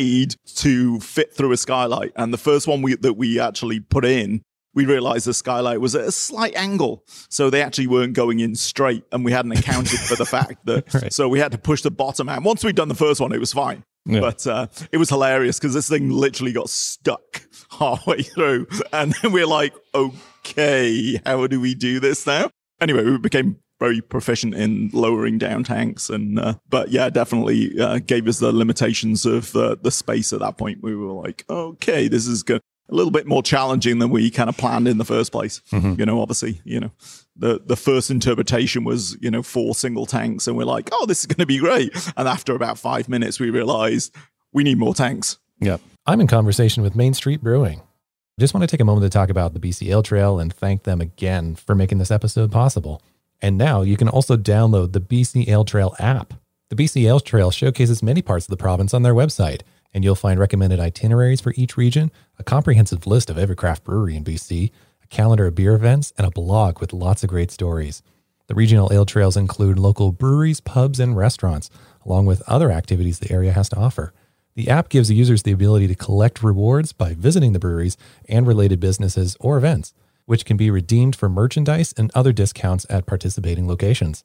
to 0.57 1.01
fit 1.01 1.35
through 1.35 1.53
a 1.53 1.57
skylight, 1.57 2.13
and 2.17 2.33
the 2.33 2.39
first 2.39 2.67
one 2.67 2.83
we 2.83 2.95
that 2.97 3.15
we 3.15 3.39
actually 3.41 3.81
put 3.81 4.05
in 4.05 4.43
we 4.75 4.85
realized 4.87 5.27
the 5.27 5.35
skylight 5.35 5.81
was 5.81 5.97
at 5.97 6.05
a 6.05 6.13
slight 6.13 6.55
angle. 6.55 7.03
So 7.31 7.51
they 7.51 7.63
actually 7.63 7.89
weren't 7.89 8.13
going 8.13 8.39
in 8.39 8.55
straight. 8.55 9.03
And 9.11 9.25
we 9.25 9.33
hadn't 9.33 9.51
accounted 9.53 9.99
for 9.99 10.15
the 10.15 10.27
fact 10.37 10.65
that, 10.67 10.95
Right. 10.95 11.13
so 11.13 11.29
we 11.29 11.41
had 11.41 11.51
to 11.51 11.59
push 11.59 11.83
the 11.83 11.91
bottom 11.91 12.29
out. 12.29 12.45
Once 12.45 12.63
we'd 12.63 12.77
done 12.77 12.87
the 12.89 12.95
first 12.95 13.21
one, 13.21 13.33
it 13.33 13.41
was 13.41 13.53
fine. 13.53 13.83
Yeah. 14.05 14.21
But 14.21 14.47
uh, 14.47 14.67
it 14.93 14.99
was 14.99 15.09
hilarious 15.09 15.59
because 15.59 15.75
this 15.75 15.89
thing 15.89 16.11
literally 16.11 16.53
got 16.53 16.69
stuck 16.71 17.43
halfway 17.73 18.23
through. 18.23 18.69
And 18.93 19.15
then 19.21 19.33
we're 19.33 19.47
like, 19.49 19.75
okay, 19.95 21.21
how 21.27 21.45
do 21.49 21.61
we 21.61 21.75
do 21.75 21.99
this 21.99 22.25
now? 22.27 22.51
Anyway, 22.81 23.03
we 23.05 23.19
became 23.19 23.57
very 23.79 24.01
proficient 24.01 24.55
in 24.55 24.91
lowering 24.93 25.39
down 25.39 25.65
tanks 25.65 26.11
and 26.11 26.39
uh, 26.39 26.55
but 26.69 26.91
yeah 26.91 27.09
definitely 27.11 27.79
uh, 27.81 27.99
gave 27.99 28.27
us 28.27 28.39
the 28.39 28.53
limitations 28.53 29.25
of 29.25 29.55
uh, 29.57 29.77
the 29.83 29.91
space 29.91 30.33
at 30.33 30.41
that 30.41 30.57
point 30.59 30.83
we 30.83 30.95
were 30.97 31.13
like 31.13 31.45
okay 31.49 32.09
this 32.09 32.27
is 32.27 32.43
good 32.43 32.61
a 32.91 32.95
little 32.95 33.11
bit 33.11 33.27
more 33.27 33.43
challenging 33.43 33.99
than 33.99 34.09
we 34.11 34.31
kind 34.31 34.49
of 34.49 34.57
planned 34.57 34.89
in 34.89 34.97
the 34.99 35.05
first 35.05 35.31
place 35.31 35.61
you 35.73 36.07
know 36.07 36.21
obviously 36.21 36.61
you 36.65 36.81
know 36.81 36.91
the 37.37 37.61
the 37.67 37.77
first 37.77 38.11
interpretation 38.11 38.83
was 38.85 39.17
you 39.21 39.31
know 39.31 39.43
four 39.43 39.75
single 39.75 40.07
tanks 40.07 40.47
and 40.49 40.57
we're 40.57 40.65
like 40.65 40.89
oh 40.93 41.07
this 41.07 41.21
is 41.21 41.27
going 41.27 41.37
to 41.39 41.47
be 41.47 41.59
great 41.59 41.93
and 42.17 42.27
after 42.27 42.55
about 42.55 42.79
five 42.79 43.09
minutes 43.09 43.39
we 43.39 43.51
realized 43.51 44.15
we 44.53 44.65
need 44.65 44.79
more 44.79 44.95
tanks 44.95 45.39
Yep. 45.61 45.81
I'm 46.07 46.21
in 46.21 46.27
conversation 46.29 46.83
with 46.83 46.95
Main 46.95 47.15
Street 47.15 47.43
Brewing. 47.43 47.81
I 47.81 48.41
just 48.41 48.55
want 48.55 48.63
to 48.63 48.69
take 48.69 48.81
a 48.81 48.85
moment 48.85 49.11
to 49.11 49.11
talk 49.11 49.29
about 49.29 49.53
the 49.53 49.61
BC 49.61 49.89
Ale 49.89 50.03
Trail 50.05 50.39
and 50.39 50.53
thank 50.53 50.85
them 50.85 51.01
again 51.01 51.57
for 51.57 51.75
making 51.75 51.99
this 51.99 52.13
episode 52.13 52.53
possible. 52.53 53.03
And 53.41 53.57
now 53.57 53.83
you 53.83 53.97
can 53.97 54.09
also 54.09 54.37
download 54.37 54.93
the 54.93 55.01
BC 55.01 55.49
Ale 55.49 55.65
Trail 55.65 55.95
app. 55.99 56.35
The 56.71 56.77
BC 56.77 57.05
Ale 57.05 57.21
Trail 57.21 57.51
showcases 57.51 58.03
many 58.03 58.21
parts 58.21 58.47
of 58.47 58.51
the 58.51 58.57
province 58.57 58.93
on 58.93 59.03
their 59.03 59.15
website, 59.15 59.63
and 59.95 60.05
you'll 60.05 60.15
find 60.15 60.39
recommended 60.39 60.81
itineraries 60.81 61.41
for 61.41 61.55
each 61.57 61.77
region, 61.77 62.11
a 62.39 62.45
comprehensive 62.45 63.07
list 63.07 63.31
of 63.31 63.39
every 63.39 63.57
craft 63.57 63.85
brewery 63.85 64.17
in 64.17 64.25
BC, 64.25 64.71
a 65.03 65.07
calendar 65.07 65.47
of 65.47 65.55
beer 65.55 65.75
events, 65.75 66.13
and 66.19 66.27
a 66.27 66.31
blog 66.31 66.81
with 66.81 66.93
lots 66.93 67.23
of 67.23 67.31
great 67.31 67.51
stories. 67.51 68.03
The 68.49 68.55
regional 68.55 68.93
ale 68.93 69.07
trails 69.07 69.37
include 69.37 69.79
local 69.79 70.11
breweries, 70.11 70.61
pubs, 70.61 71.01
and 71.01 71.17
restaurants, 71.17 71.71
along 72.05 72.27
with 72.27 72.43
other 72.47 72.71
activities 72.71 73.19
the 73.19 73.33
area 73.33 73.53
has 73.53 73.69
to 73.71 73.77
offer. 73.77 74.13
The 74.55 74.69
app 74.69 74.89
gives 74.89 75.11
users 75.11 75.43
the 75.45 75.53
ability 75.53 75.87
to 75.87 75.95
collect 75.95 76.43
rewards 76.43 76.93
by 76.93 77.15
visiting 77.15 77.53
the 77.53 77.59
breweries 77.59 77.97
and 78.29 78.47
related 78.47 78.81
businesses 78.81 79.37
or 79.39 79.57
events, 79.57 79.95
which 80.29 80.45
can 80.45 80.59
be 80.59 80.71
redeemed 80.71 81.17
for 81.17 81.31
merchandise 81.31 81.95
and 81.97 82.11
other 82.15 82.35
discounts 82.35 82.85
at 82.91 83.07
participating 83.07 83.67
locations. 83.67 84.25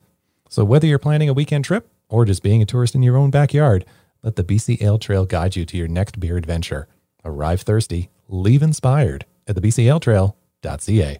So, 0.49 0.65
whether 0.65 0.85
you're 0.85 0.99
planning 0.99 1.29
a 1.29 1.33
weekend 1.33 1.63
trip 1.63 1.89
or 2.09 2.25
just 2.25 2.43
being 2.43 2.61
a 2.61 2.65
tourist 2.65 2.93
in 2.93 3.03
your 3.03 3.15
own 3.15 3.31
backyard, 3.31 3.85
let 4.21 4.35
the 4.35 4.43
BC 4.43 4.81
Ale 4.81 4.97
Trail 4.97 5.25
guide 5.25 5.55
you 5.55 5.63
to 5.63 5.77
your 5.77 5.87
next 5.87 6.19
beer 6.19 6.35
adventure. 6.35 6.89
Arrive 7.23 7.61
thirsty, 7.61 8.09
leave 8.27 8.61
inspired 8.61 9.25
at 9.47 9.55
thebcaletrail.ca. 9.55 11.19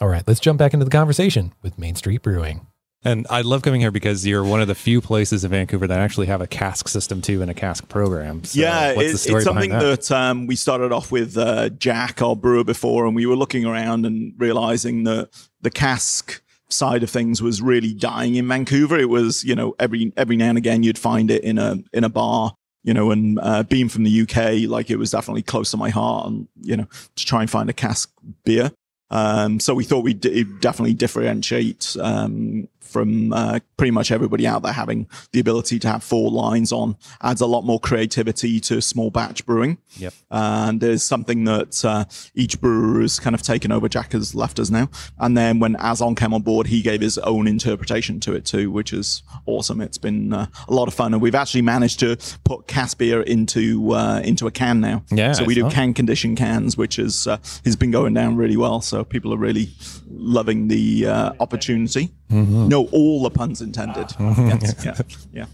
All 0.00 0.08
right, 0.08 0.26
let's 0.26 0.40
jump 0.40 0.58
back 0.58 0.74
into 0.74 0.84
the 0.84 0.90
conversation 0.90 1.52
with 1.62 1.78
Main 1.78 1.94
Street 1.94 2.22
Brewing. 2.22 2.66
And 3.04 3.26
I 3.28 3.42
love 3.42 3.60
coming 3.60 3.82
here 3.82 3.90
because 3.90 4.26
you're 4.26 4.44
one 4.44 4.62
of 4.62 4.68
the 4.68 4.74
few 4.74 5.02
places 5.02 5.44
in 5.44 5.50
Vancouver 5.50 5.86
that 5.86 5.98
actually 6.00 6.26
have 6.26 6.40
a 6.40 6.46
cask 6.46 6.88
system 6.88 7.20
too 7.20 7.42
and 7.42 7.50
a 7.50 7.54
cask 7.54 7.86
program. 7.88 8.44
So 8.44 8.60
yeah, 8.60 8.94
what's 8.94 8.98
the 8.98 9.04
it's, 9.12 9.22
story 9.22 9.36
it's 9.36 9.44
something 9.44 9.70
that? 9.70 10.02
that, 10.02 10.10
um, 10.10 10.46
we 10.46 10.56
started 10.56 10.90
off 10.90 11.12
with 11.12 11.36
uh, 11.36 11.68
Jack, 11.68 12.22
our 12.22 12.34
brewer, 12.34 12.64
before, 12.64 13.06
and 13.06 13.14
we 13.14 13.26
were 13.26 13.36
looking 13.36 13.66
around 13.66 14.06
and 14.06 14.32
realizing 14.38 15.04
that 15.04 15.28
the 15.60 15.70
cask 15.70 16.42
side 16.70 17.02
of 17.02 17.10
things 17.10 17.42
was 17.42 17.60
really 17.60 17.92
dying 17.92 18.36
in 18.36 18.48
Vancouver. 18.48 18.98
It 18.98 19.10
was, 19.10 19.44
you 19.44 19.54
know, 19.54 19.74
every 19.78 20.12
every 20.16 20.36
now 20.36 20.48
and 20.48 20.58
again 20.58 20.82
you'd 20.82 20.98
find 20.98 21.30
it 21.30 21.44
in 21.44 21.58
a 21.58 21.76
in 21.92 22.04
a 22.04 22.08
bar, 22.08 22.54
you 22.84 22.94
know, 22.94 23.10
and 23.10 23.38
uh, 23.42 23.64
being 23.64 23.90
from 23.90 24.04
the 24.04 24.22
UK, 24.22 24.68
like 24.68 24.90
it 24.90 24.96
was 24.96 25.10
definitely 25.10 25.42
close 25.42 25.70
to 25.72 25.76
my 25.76 25.90
heart, 25.90 26.28
and 26.28 26.48
you 26.62 26.76
know, 26.76 26.86
to 27.16 27.26
try 27.26 27.42
and 27.42 27.50
find 27.50 27.68
a 27.68 27.74
cask 27.74 28.10
beer. 28.44 28.72
Um, 29.10 29.60
so 29.60 29.74
we 29.74 29.84
thought 29.84 30.02
we'd 30.02 30.20
d- 30.20 30.44
definitely 30.60 30.94
differentiate 30.94 31.96
um, 32.00 32.68
from 32.94 33.32
uh, 33.32 33.58
pretty 33.76 33.90
much 33.90 34.12
everybody 34.12 34.46
out 34.46 34.62
there 34.62 34.72
having 34.72 35.08
the 35.32 35.40
ability 35.40 35.80
to 35.80 35.88
have 35.88 36.04
four 36.04 36.30
lines 36.30 36.70
on 36.70 36.96
adds 37.22 37.40
a 37.40 37.46
lot 37.46 37.62
more 37.62 37.80
creativity 37.80 38.60
to 38.60 38.80
small 38.80 39.10
batch 39.10 39.44
brewing. 39.44 39.78
Yep. 39.96 40.14
And 40.30 40.80
there's 40.80 41.02
something 41.02 41.42
that 41.44 41.84
uh, 41.84 42.04
each 42.36 42.60
brewer 42.60 43.00
has 43.00 43.18
kind 43.18 43.34
of 43.34 43.42
taken 43.42 43.72
over. 43.72 43.88
Jack 43.88 44.12
has 44.12 44.32
left 44.36 44.60
us 44.60 44.70
now. 44.70 44.88
And 45.18 45.36
then 45.36 45.58
when 45.58 45.74
Azon 45.74 46.16
came 46.16 46.32
on 46.32 46.42
board, 46.42 46.68
he 46.68 46.82
gave 46.82 47.00
his 47.00 47.18
own 47.18 47.48
interpretation 47.48 48.20
to 48.20 48.32
it 48.32 48.44
too, 48.44 48.70
which 48.70 48.92
is 48.92 49.24
awesome. 49.46 49.80
It's 49.80 49.98
been 49.98 50.32
uh, 50.32 50.46
a 50.68 50.72
lot 50.72 50.86
of 50.86 50.94
fun. 50.94 51.14
And 51.14 51.20
we've 51.20 51.34
actually 51.34 51.62
managed 51.62 51.98
to 51.98 52.16
put 52.44 52.68
cask 52.68 52.98
beer 52.98 53.22
into 53.22 53.92
uh, 53.92 54.20
into 54.24 54.46
a 54.46 54.52
can 54.52 54.80
now. 54.80 55.02
Yeah, 55.10 55.32
So 55.32 55.42
we 55.42 55.56
do 55.56 55.68
can 55.68 55.94
condition 55.94 56.36
cans, 56.36 56.76
which 56.76 57.00
is 57.00 57.26
uh, 57.26 57.38
has 57.64 57.74
been 57.74 57.90
going 57.90 58.14
down 58.14 58.36
really 58.36 58.56
well. 58.56 58.80
So 58.80 59.02
people 59.02 59.34
are 59.34 59.36
really 59.36 59.70
loving 60.18 60.68
the 60.68 61.06
uh, 61.06 61.32
opportunity. 61.40 62.10
Mm-hmm. 62.30 62.68
No, 62.68 62.86
all 62.86 63.22
the 63.22 63.30
puns 63.30 63.60
intended. 63.60 64.08
Yes, 64.18 64.84
yeah, 64.84 65.00
yeah. 65.32 65.46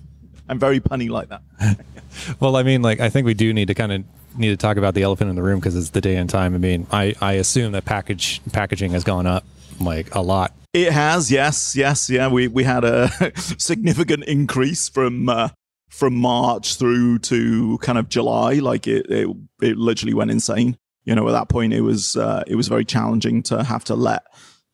I'm 0.49 0.59
very 0.59 0.81
punny 0.81 1.09
like 1.09 1.29
that. 1.29 1.43
Well, 2.40 2.57
I 2.57 2.64
mean, 2.64 2.83
like 2.83 2.99
I 2.99 3.09
think 3.09 3.25
we 3.25 3.35
do 3.35 3.55
need 3.55 3.69
to 3.69 3.75
kind 3.75 3.93
of 3.93 4.05
need 4.37 4.49
to 4.49 4.57
talk 4.57 4.76
about 4.76 4.95
the 4.95 5.05
elephant 5.05 5.31
in 5.31 5.37
the 5.37 5.43
room 5.43 5.61
because 5.61 5.76
it's 5.76 5.90
the 5.90 6.00
day 6.00 6.17
and 6.17 6.29
time. 6.29 6.57
I 6.57 6.59
mean, 6.59 6.88
I 6.90 7.14
I 7.21 7.35
assume 7.35 7.71
that 7.73 7.85
package 7.85 8.40
packaging 8.52 8.90
has 8.90 9.05
gone 9.05 9.29
up 9.29 9.45
like 9.81 10.12
a 10.12 10.21
lot. 10.21 10.52
It 10.73 10.93
has, 10.93 11.31
yes, 11.31 11.76
yes, 11.76 12.11
yeah. 12.11 12.29
We 12.29 12.49
we 12.49 12.64
had 12.64 12.85
a 12.85 13.33
significant 13.37 14.25
increase 14.25 14.88
from 14.88 15.29
uh, 15.29 15.50
from 15.88 16.14
March 16.17 16.76
through 16.76 17.19
to 17.21 17.79
kind 17.79 17.99
of 17.99 18.09
July. 18.09 18.55
Like 18.55 18.87
it, 18.87 19.07
it, 19.11 19.29
it 19.61 19.76
literally 19.76 20.14
went 20.14 20.31
insane. 20.31 20.76
You 21.05 21.14
know, 21.14 21.26
at 21.29 21.33
that 21.33 21.49
point, 21.49 21.73
it 21.73 21.81
was 21.81 22.17
uh, 22.17 22.45
it 22.47 22.55
was 22.55 22.69
very 22.69 22.85
challenging 22.85 23.43
to 23.45 23.64
have 23.64 23.85
to 23.85 23.95
let 23.95 24.23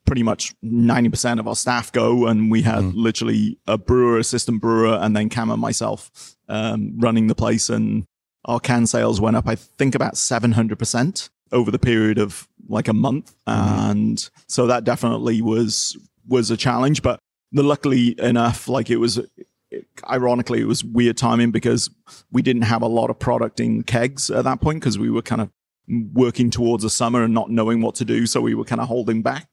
pretty 0.07 0.23
much 0.23 0.55
ninety 0.63 1.11
percent 1.11 1.41
of 1.41 1.49
our 1.49 1.57
staff 1.57 1.93
go, 1.93 2.27
and 2.27 2.51
we 2.51 2.63
had 2.63 2.95
literally 2.95 3.59
a 3.67 3.77
brewer, 3.77 4.19
assistant 4.19 4.61
brewer, 4.61 4.99
and 5.01 5.17
then 5.17 5.29
Cam 5.29 5.51
and 5.51 5.61
myself 5.61 6.37
um, 6.49 6.99
running 6.99 7.27
the 7.27 7.35
place, 7.35 7.69
and 7.69 8.05
our 8.45 8.61
can 8.61 8.87
sales 8.87 9.21
went 9.21 9.37
up. 9.37 9.47
I 9.47 9.57
think 9.57 9.95
about 9.95 10.17
seven 10.17 10.53
hundred 10.53 10.79
percent 10.79 11.29
over 11.53 11.71
the 11.71 11.79
period 11.79 12.19
of 12.19 12.49
like 12.69 12.89
a 12.89 12.93
month, 12.93 13.35
and 13.47 14.29
so 14.49 14.67
that 14.67 14.85
definitely 14.85 15.43
was 15.43 15.97
was 16.27 16.51
a 16.51 16.57
challenge. 16.57 17.03
But 17.03 17.19
luckily 17.53 18.19
enough, 18.21 18.69
like 18.69 18.91
it 18.91 18.97
was 18.97 19.21
ironically, 20.09 20.61
it 20.61 20.67
was 20.67 20.85
weird 20.85 21.17
timing 21.17 21.51
because 21.51 21.91
we 22.31 22.43
didn't 22.43 22.63
have 22.63 22.83
a 22.83 22.89
lot 22.89 23.11
of 23.11 23.19
product 23.19 23.61
in 23.61 23.83
kegs 23.83 24.31
at 24.31 24.45
that 24.45 24.61
point 24.61 24.81
because 24.81 24.99
we 24.99 25.11
were 25.11 25.23
kind 25.23 25.41
of 25.41 25.51
working 26.13 26.51
towards 26.51 26.83
the 26.83 26.91
summer 26.91 27.23
and 27.23 27.35
not 27.35 27.51
knowing 27.51 27.81
what 27.81 27.95
to 27.97 28.05
do. 28.05 28.27
So 28.27 28.41
we 28.41 28.55
were 28.55 28.65
kind 28.65 28.81
of 28.81 28.89
holding 28.89 29.23
back. 29.23 29.47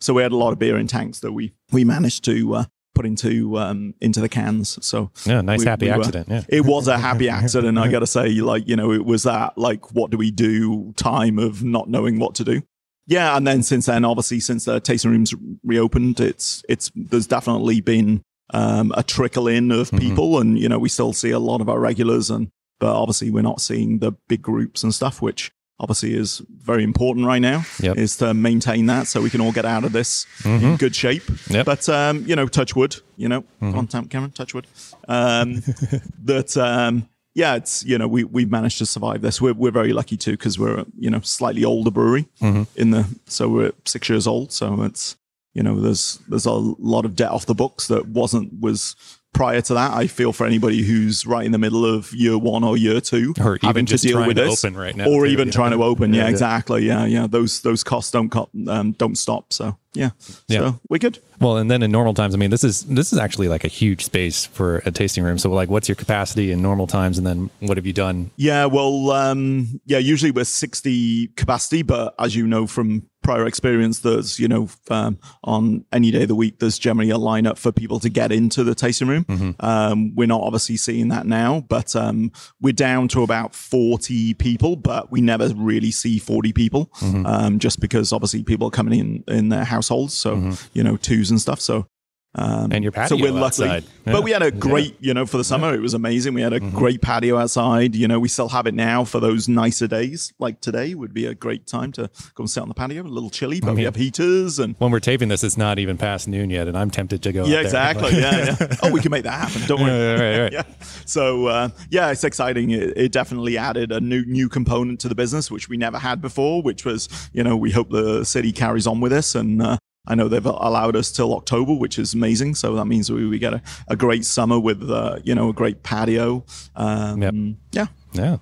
So 0.00 0.14
we 0.14 0.22
had 0.22 0.32
a 0.32 0.36
lot 0.36 0.52
of 0.52 0.58
beer 0.58 0.76
in 0.78 0.86
tanks 0.86 1.20
that 1.20 1.32
we 1.32 1.52
we 1.72 1.84
managed 1.84 2.24
to 2.24 2.54
uh, 2.54 2.64
put 2.94 3.06
into 3.06 3.58
um, 3.58 3.94
into 4.00 4.20
the 4.20 4.28
cans. 4.28 4.78
So 4.84 5.10
Yeah, 5.24 5.40
nice 5.40 5.60
we- 5.60 5.66
happy 5.66 5.86
we 5.86 5.92
were- 5.92 5.98
accident. 5.98 6.28
Yeah. 6.28 6.42
it 6.48 6.64
was 6.64 6.88
a 6.88 6.98
happy 6.98 7.28
accident. 7.28 7.78
I 7.78 7.88
got 7.88 8.00
to 8.00 8.06
say, 8.06 8.28
like, 8.40 8.68
you 8.68 8.76
know, 8.76 8.92
it 8.92 9.04
was 9.04 9.22
that, 9.24 9.56
like, 9.58 9.92
what 9.94 10.10
do 10.10 10.16
we 10.18 10.30
do 10.30 10.92
time 10.96 11.38
of 11.38 11.62
not 11.64 11.88
knowing 11.88 12.18
what 12.18 12.34
to 12.36 12.44
do. 12.44 12.62
Yeah. 13.06 13.36
And 13.36 13.46
then 13.46 13.62
since 13.62 13.86
then, 13.86 14.04
obviously, 14.04 14.40
since 14.40 14.64
the 14.64 14.80
tasting 14.80 15.10
rooms 15.12 15.32
reopened, 15.62 16.20
it's, 16.20 16.62
it's, 16.68 16.90
there's 16.94 17.26
definitely 17.26 17.80
been 17.80 18.22
um, 18.52 18.92
a 18.96 19.02
trickle 19.02 19.48
in 19.48 19.70
of 19.70 19.88
Mm-hmm. 19.90 19.98
people. 19.98 20.40
And, 20.40 20.58
you 20.58 20.68
know, 20.68 20.78
we 20.78 20.88
still 20.88 21.12
see 21.12 21.30
a 21.30 21.38
lot 21.38 21.60
of 21.60 21.68
our 21.68 21.78
regulars. 21.80 22.30
And, 22.30 22.48
but 22.80 22.94
obviously, 22.94 23.30
we're 23.30 23.42
not 23.42 23.60
seeing 23.60 23.98
the 24.00 24.12
big 24.28 24.42
groups 24.42 24.82
and 24.82 24.94
stuff, 24.94 25.22
which 25.22 25.50
obviously 25.78 26.14
is 26.14 26.40
very 26.62 26.82
important 26.84 27.26
right 27.26 27.40
now, 27.42 27.64
Yep. 27.80 27.96
is 27.98 28.16
to 28.18 28.32
maintain 28.34 28.86
that 28.86 29.06
so 29.06 29.20
we 29.20 29.30
can 29.30 29.40
all 29.40 29.52
get 29.52 29.64
out 29.64 29.84
of 29.84 29.92
this 29.92 30.26
in 30.44 30.76
good 30.76 30.94
shape. 30.96 31.22
Yep. 31.50 31.66
But, 31.66 31.88
um, 31.88 32.24
you 32.26 32.34
know, 32.36 32.46
touch 32.46 32.74
wood, 32.74 32.96
you 33.16 33.28
know, 33.28 33.44
on, 33.60 33.86
Tam- 33.86 34.08
Cameron, 34.08 34.30
touch 34.32 34.54
wood. 34.54 34.66
Um, 35.08 35.62
that 36.24 36.56
um 36.56 37.08
yeah 37.34 37.54
it's 37.54 37.84
you 37.84 37.98
know 37.98 38.08
we 38.08 38.24
we've 38.24 38.50
managed 38.50 38.78
to 38.78 38.86
survive 38.86 39.20
this 39.20 39.40
we're, 39.42 39.52
we're 39.52 39.70
very 39.70 39.92
lucky 39.92 40.16
too 40.16 40.30
because 40.32 40.58
we're 40.58 40.78
a, 40.80 40.86
you 40.98 41.10
know 41.10 41.20
slightly 41.20 41.64
older 41.64 41.90
brewery 41.90 42.26
in 42.40 42.90
the 42.92 43.04
so 43.26 43.46
we're 43.48 43.72
six 43.84 44.08
years 44.08 44.26
old 44.26 44.50
so 44.52 44.82
it's 44.82 45.16
you 45.52 45.62
know 45.62 45.78
there's 45.78 46.18
there's 46.28 46.46
a 46.46 46.52
lot 46.52 47.04
of 47.04 47.14
debt 47.14 47.30
off 47.30 47.44
the 47.46 47.54
books 47.54 47.88
that 47.88 48.06
wasn't 48.08 48.50
was 48.58 48.96
prior 49.36 49.60
to 49.60 49.74
that 49.74 49.92
i 49.92 50.06
feel 50.06 50.32
for 50.32 50.46
anybody 50.46 50.82
who's 50.82 51.26
right 51.26 51.46
in 51.46 51.52
the 51.52 51.58
middle 51.58 51.84
of 51.84 52.12
year 52.14 52.36
one 52.38 52.64
or 52.64 52.76
year 52.76 53.00
two 53.00 53.34
Or 53.40 53.56
even 53.56 53.66
having 53.66 53.86
just 53.86 54.02
to 54.02 54.08
deal 54.08 54.16
trying 54.18 54.28
with 54.28 54.36
to 54.38 54.44
this. 54.44 54.64
open 54.64 54.76
right 54.76 54.96
now, 54.96 55.06
or 55.06 55.26
too, 55.26 55.32
even 55.32 55.48
yeah. 55.48 55.52
trying 55.52 55.72
to 55.72 55.82
open. 55.82 56.12
Yeah, 56.12 56.24
Yeah, 56.24 56.30
exactly. 56.30 56.86
Yeah 56.86 57.06
yeah. 57.06 57.26
Those 57.26 57.60
those 57.62 57.82
costs 57.84 58.10
don't 58.10 58.34
um, 58.68 58.92
don't 58.92 59.16
stop. 59.16 59.52
So 59.52 59.76
yeah. 59.96 60.10
Yeah. 60.48 60.58
so 60.58 60.80
we're 60.88 60.98
good. 60.98 61.18
Well, 61.40 61.56
and 61.56 61.70
then 61.70 61.82
in 61.82 61.90
normal 61.90 62.14
times, 62.14 62.34
I 62.34 62.38
mean, 62.38 62.50
this 62.50 62.64
is 62.64 62.82
this 62.84 63.12
is 63.12 63.18
actually 63.18 63.48
like 63.48 63.64
a 63.64 63.68
huge 63.68 64.04
space 64.04 64.46
for 64.46 64.78
a 64.86 64.90
tasting 64.90 65.24
room. 65.24 65.38
So, 65.38 65.50
like, 65.50 65.68
what's 65.68 65.88
your 65.88 65.96
capacity 65.96 66.52
in 66.52 66.62
normal 66.62 66.86
times, 66.86 67.18
and 67.18 67.26
then 67.26 67.50
what 67.60 67.76
have 67.76 67.86
you 67.86 67.92
done? 67.92 68.30
Yeah, 68.36 68.66
well, 68.66 69.10
um, 69.10 69.80
yeah, 69.86 69.98
usually 69.98 70.30
we're 70.30 70.44
60 70.44 71.28
capacity, 71.28 71.82
but 71.82 72.14
as 72.18 72.34
you 72.36 72.46
know 72.46 72.66
from 72.66 73.08
prior 73.26 73.46
experience, 73.46 73.98
there's, 73.98 74.38
you 74.38 74.46
know, 74.46 74.68
um, 74.88 75.18
on 75.42 75.84
any 75.92 76.12
day 76.12 76.22
of 76.22 76.28
the 76.28 76.34
week, 76.36 76.60
there's 76.60 76.78
generally 76.78 77.10
a 77.10 77.16
lineup 77.16 77.58
for 77.58 77.72
people 77.72 77.98
to 77.98 78.08
get 78.08 78.30
into 78.30 78.62
the 78.62 78.72
tasting 78.74 79.08
room. 79.08 79.26
Um, 79.58 80.14
we're 80.14 80.28
not 80.28 80.42
obviously 80.42 80.76
seeing 80.76 81.08
that 81.08 81.26
now, 81.26 81.64
but 81.68 81.96
um, 81.96 82.30
we're 82.60 82.72
down 82.72 83.08
to 83.08 83.22
about 83.24 83.52
40 83.52 84.34
people, 84.34 84.76
but 84.76 85.10
we 85.10 85.20
never 85.20 85.48
really 85.56 85.90
see 85.90 86.20
40 86.20 86.52
people 86.52 86.88
um, 87.26 87.58
just 87.58 87.80
because 87.80 88.12
obviously 88.12 88.44
people 88.44 88.68
are 88.68 88.70
coming 88.70 88.98
in 88.98 89.24
in 89.26 89.48
their 89.48 89.64
households. 89.64 90.14
So, 90.14 90.36
you 90.72 90.84
know, 90.84 90.96
twos 90.96 91.30
and 91.30 91.40
stuff. 91.40 91.60
So, 91.60 91.88
um, 92.36 92.70
And 92.70 92.84
your 92.84 92.92
so 92.92 93.00
patio 93.00 93.16
we're 93.18 93.32
lucky, 93.32 93.64
outside. 93.64 93.84
but 94.04 94.22
we 94.22 94.30
had 94.30 94.42
a 94.42 94.50
great, 94.50 94.96
you 95.00 95.14
know, 95.14 95.24
for 95.26 95.38
the 95.38 95.44
summer 95.44 95.74
it 95.74 95.80
was 95.80 95.94
amazing. 95.94 96.34
We 96.34 96.42
had 96.42 96.52
a 96.52 96.60
great 96.60 97.00
patio 97.00 97.38
outside. 97.38 97.96
You 97.96 98.06
know, 98.06 98.20
we 98.20 98.28
still 98.28 98.50
have 98.50 98.66
it 98.66 98.74
now 98.74 99.04
for 99.04 99.20
those 99.20 99.48
nicer 99.48 99.86
days. 99.86 100.32
Like 100.38 100.60
today 100.60 100.94
would 100.94 101.14
be 101.14 101.24
a 101.26 101.34
great 101.34 101.66
time 101.66 101.92
to 101.92 102.10
go 102.34 102.42
and 102.42 102.50
sit 102.50 102.60
on 102.60 102.68
the 102.68 102.74
patio. 102.74 103.02
A 103.02 103.04
little 103.04 103.30
chilly, 103.30 103.60
but 103.60 103.74
we 103.74 103.84
have 103.84 103.96
heaters 103.96 104.58
and 104.58 104.74
When 104.78 104.90
we're 104.90 105.00
taping 105.00 105.28
this, 105.28 105.42
it's 105.42 105.56
not 105.56 105.78
even 105.78 105.96
past 105.96 106.28
noon 106.28 106.50
yet, 106.50 106.68
and 106.68 106.76
I'm 106.76 106.90
tempted 106.90 107.22
to 107.22 107.32
go. 107.32 107.42
out 107.42 107.48
yeah, 107.48 107.60
exactly. 107.60 108.12
yeah, 108.20 108.56
yeah. 108.60 108.76
Oh, 108.82 108.92
we 108.92 109.00
can 109.00 109.10
make 109.10 109.24
that 109.24 109.32
happen. 109.48 109.66
Don't 109.66 109.80
worry. 109.80 109.90
Yeah, 109.90 110.20
right, 110.20 110.42
right. 110.42 110.52
yeah. 110.52 110.62
So 111.06 111.46
uh, 111.46 111.68
yeah, 111.90 112.10
it's 112.10 112.24
exciting. 112.24 112.70
It, 112.70 112.96
it 112.96 113.12
definitely 113.12 113.56
added 113.56 113.92
a 113.92 114.00
new 114.00 114.24
new 114.26 114.48
component 114.48 115.00
to 115.00 115.08
the 115.08 115.14
business, 115.14 115.50
which 115.50 115.68
we 115.68 115.76
never 115.76 115.98
had 115.98 116.20
before. 116.20 116.62
Which 116.62 116.84
was, 116.84 117.08
you 117.32 117.42
know, 117.42 117.56
we 117.56 117.70
hope 117.70 117.90
the 117.90 118.24
city 118.24 118.52
carries 118.52 118.86
on 118.86 119.00
with 119.00 119.12
us 119.12 119.34
and 119.34 119.62
uh, 119.62 119.78
I 120.06 120.14
know 120.14 120.28
they've 120.28 120.44
allowed 120.44 120.96
us 120.96 121.10
till 121.10 121.34
October, 121.34 121.74
which 121.74 121.98
is 121.98 122.14
amazing. 122.14 122.54
So 122.54 122.74
that 122.76 122.86
means 122.86 123.10
we, 123.10 123.26
we 123.26 123.38
get 123.38 123.54
a, 123.54 123.62
a 123.88 123.96
great 123.96 124.24
summer 124.24 124.58
with, 124.58 124.88
uh, 124.90 125.18
you 125.24 125.34
know, 125.34 125.48
a 125.48 125.52
great 125.52 125.82
patio. 125.82 126.44
Um, 126.74 127.22
Yep. 127.22 127.34
Yeah. 127.72 127.86
Yeah. 128.12 128.36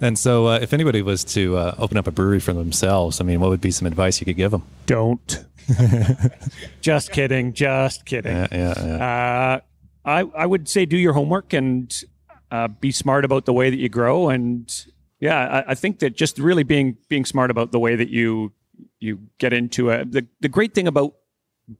And 0.00 0.18
so, 0.18 0.48
uh, 0.48 0.58
if 0.60 0.72
anybody 0.72 1.00
was 1.00 1.22
to 1.26 1.56
uh, 1.56 1.74
open 1.78 1.96
up 1.96 2.08
a 2.08 2.10
brewery 2.10 2.40
for 2.40 2.52
themselves, 2.52 3.20
I 3.20 3.24
mean, 3.24 3.38
what 3.38 3.50
would 3.50 3.60
be 3.60 3.70
some 3.70 3.86
advice 3.86 4.20
you 4.20 4.24
could 4.24 4.36
give 4.36 4.50
them? 4.50 4.64
Don't. 4.86 5.44
just 6.80 7.12
kidding. 7.12 7.52
Just 7.52 8.04
kidding. 8.04 8.32
Yeah, 8.32 8.48
yeah, 8.50 8.74
yeah. 8.84 9.54
Uh, 9.54 9.60
I 10.04 10.20
I 10.36 10.46
would 10.46 10.68
say 10.68 10.86
do 10.86 10.96
your 10.96 11.12
homework 11.12 11.52
and 11.52 11.94
uh, 12.50 12.68
be 12.68 12.90
smart 12.90 13.24
about 13.24 13.46
the 13.46 13.52
way 13.52 13.70
that 13.70 13.78
you 13.78 13.88
grow. 13.88 14.28
And 14.28 14.68
yeah, 15.20 15.62
I, 15.66 15.70
I 15.70 15.74
think 15.74 16.00
that 16.00 16.16
just 16.16 16.38
really 16.38 16.64
being 16.64 16.96
being 17.08 17.24
smart 17.24 17.50
about 17.52 17.70
the 17.70 17.78
way 17.78 17.94
that 17.94 18.08
you 18.08 18.52
you 18.98 19.20
get 19.38 19.52
into 19.52 19.90
it. 19.90 20.12
The 20.12 20.26
the 20.40 20.48
great 20.48 20.74
thing 20.74 20.86
about 20.86 21.14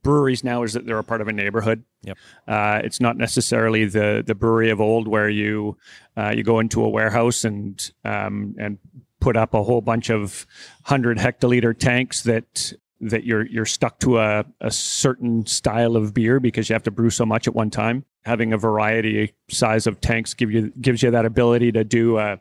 breweries 0.02 0.44
now 0.44 0.62
is 0.62 0.72
that 0.72 0.86
they're 0.86 0.98
a 0.98 1.04
part 1.04 1.20
of 1.20 1.28
a 1.28 1.32
neighborhood. 1.32 1.84
Yep. 2.02 2.18
Uh, 2.46 2.80
it's 2.84 3.00
not 3.00 3.16
necessarily 3.16 3.84
the 3.84 4.22
the 4.26 4.34
brewery 4.34 4.70
of 4.70 4.80
old 4.80 5.08
where 5.08 5.28
you 5.28 5.76
uh, 6.16 6.32
you 6.34 6.42
go 6.42 6.58
into 6.58 6.84
a 6.84 6.88
warehouse 6.88 7.44
and 7.44 7.92
um, 8.04 8.54
and 8.58 8.78
put 9.20 9.36
up 9.36 9.54
a 9.54 9.62
whole 9.62 9.80
bunch 9.80 10.10
of 10.10 10.46
hundred 10.84 11.18
hectoliter 11.18 11.76
tanks 11.76 12.22
that 12.22 12.72
that 13.00 13.24
you're 13.24 13.46
you're 13.46 13.66
stuck 13.66 13.98
to 14.00 14.18
a, 14.18 14.44
a 14.60 14.70
certain 14.70 15.44
style 15.46 15.96
of 15.96 16.14
beer 16.14 16.40
because 16.40 16.68
you 16.68 16.72
have 16.74 16.82
to 16.84 16.90
brew 16.90 17.10
so 17.10 17.26
much 17.26 17.46
at 17.46 17.54
one 17.54 17.70
time. 17.70 18.04
Having 18.24 18.52
a 18.52 18.58
variety 18.58 19.34
size 19.50 19.86
of 19.86 20.00
tanks 20.00 20.34
give 20.34 20.50
you 20.50 20.72
gives 20.80 21.02
you 21.02 21.10
that 21.10 21.26
ability 21.26 21.72
to 21.72 21.82
do 21.82 22.16
uh, 22.16 22.36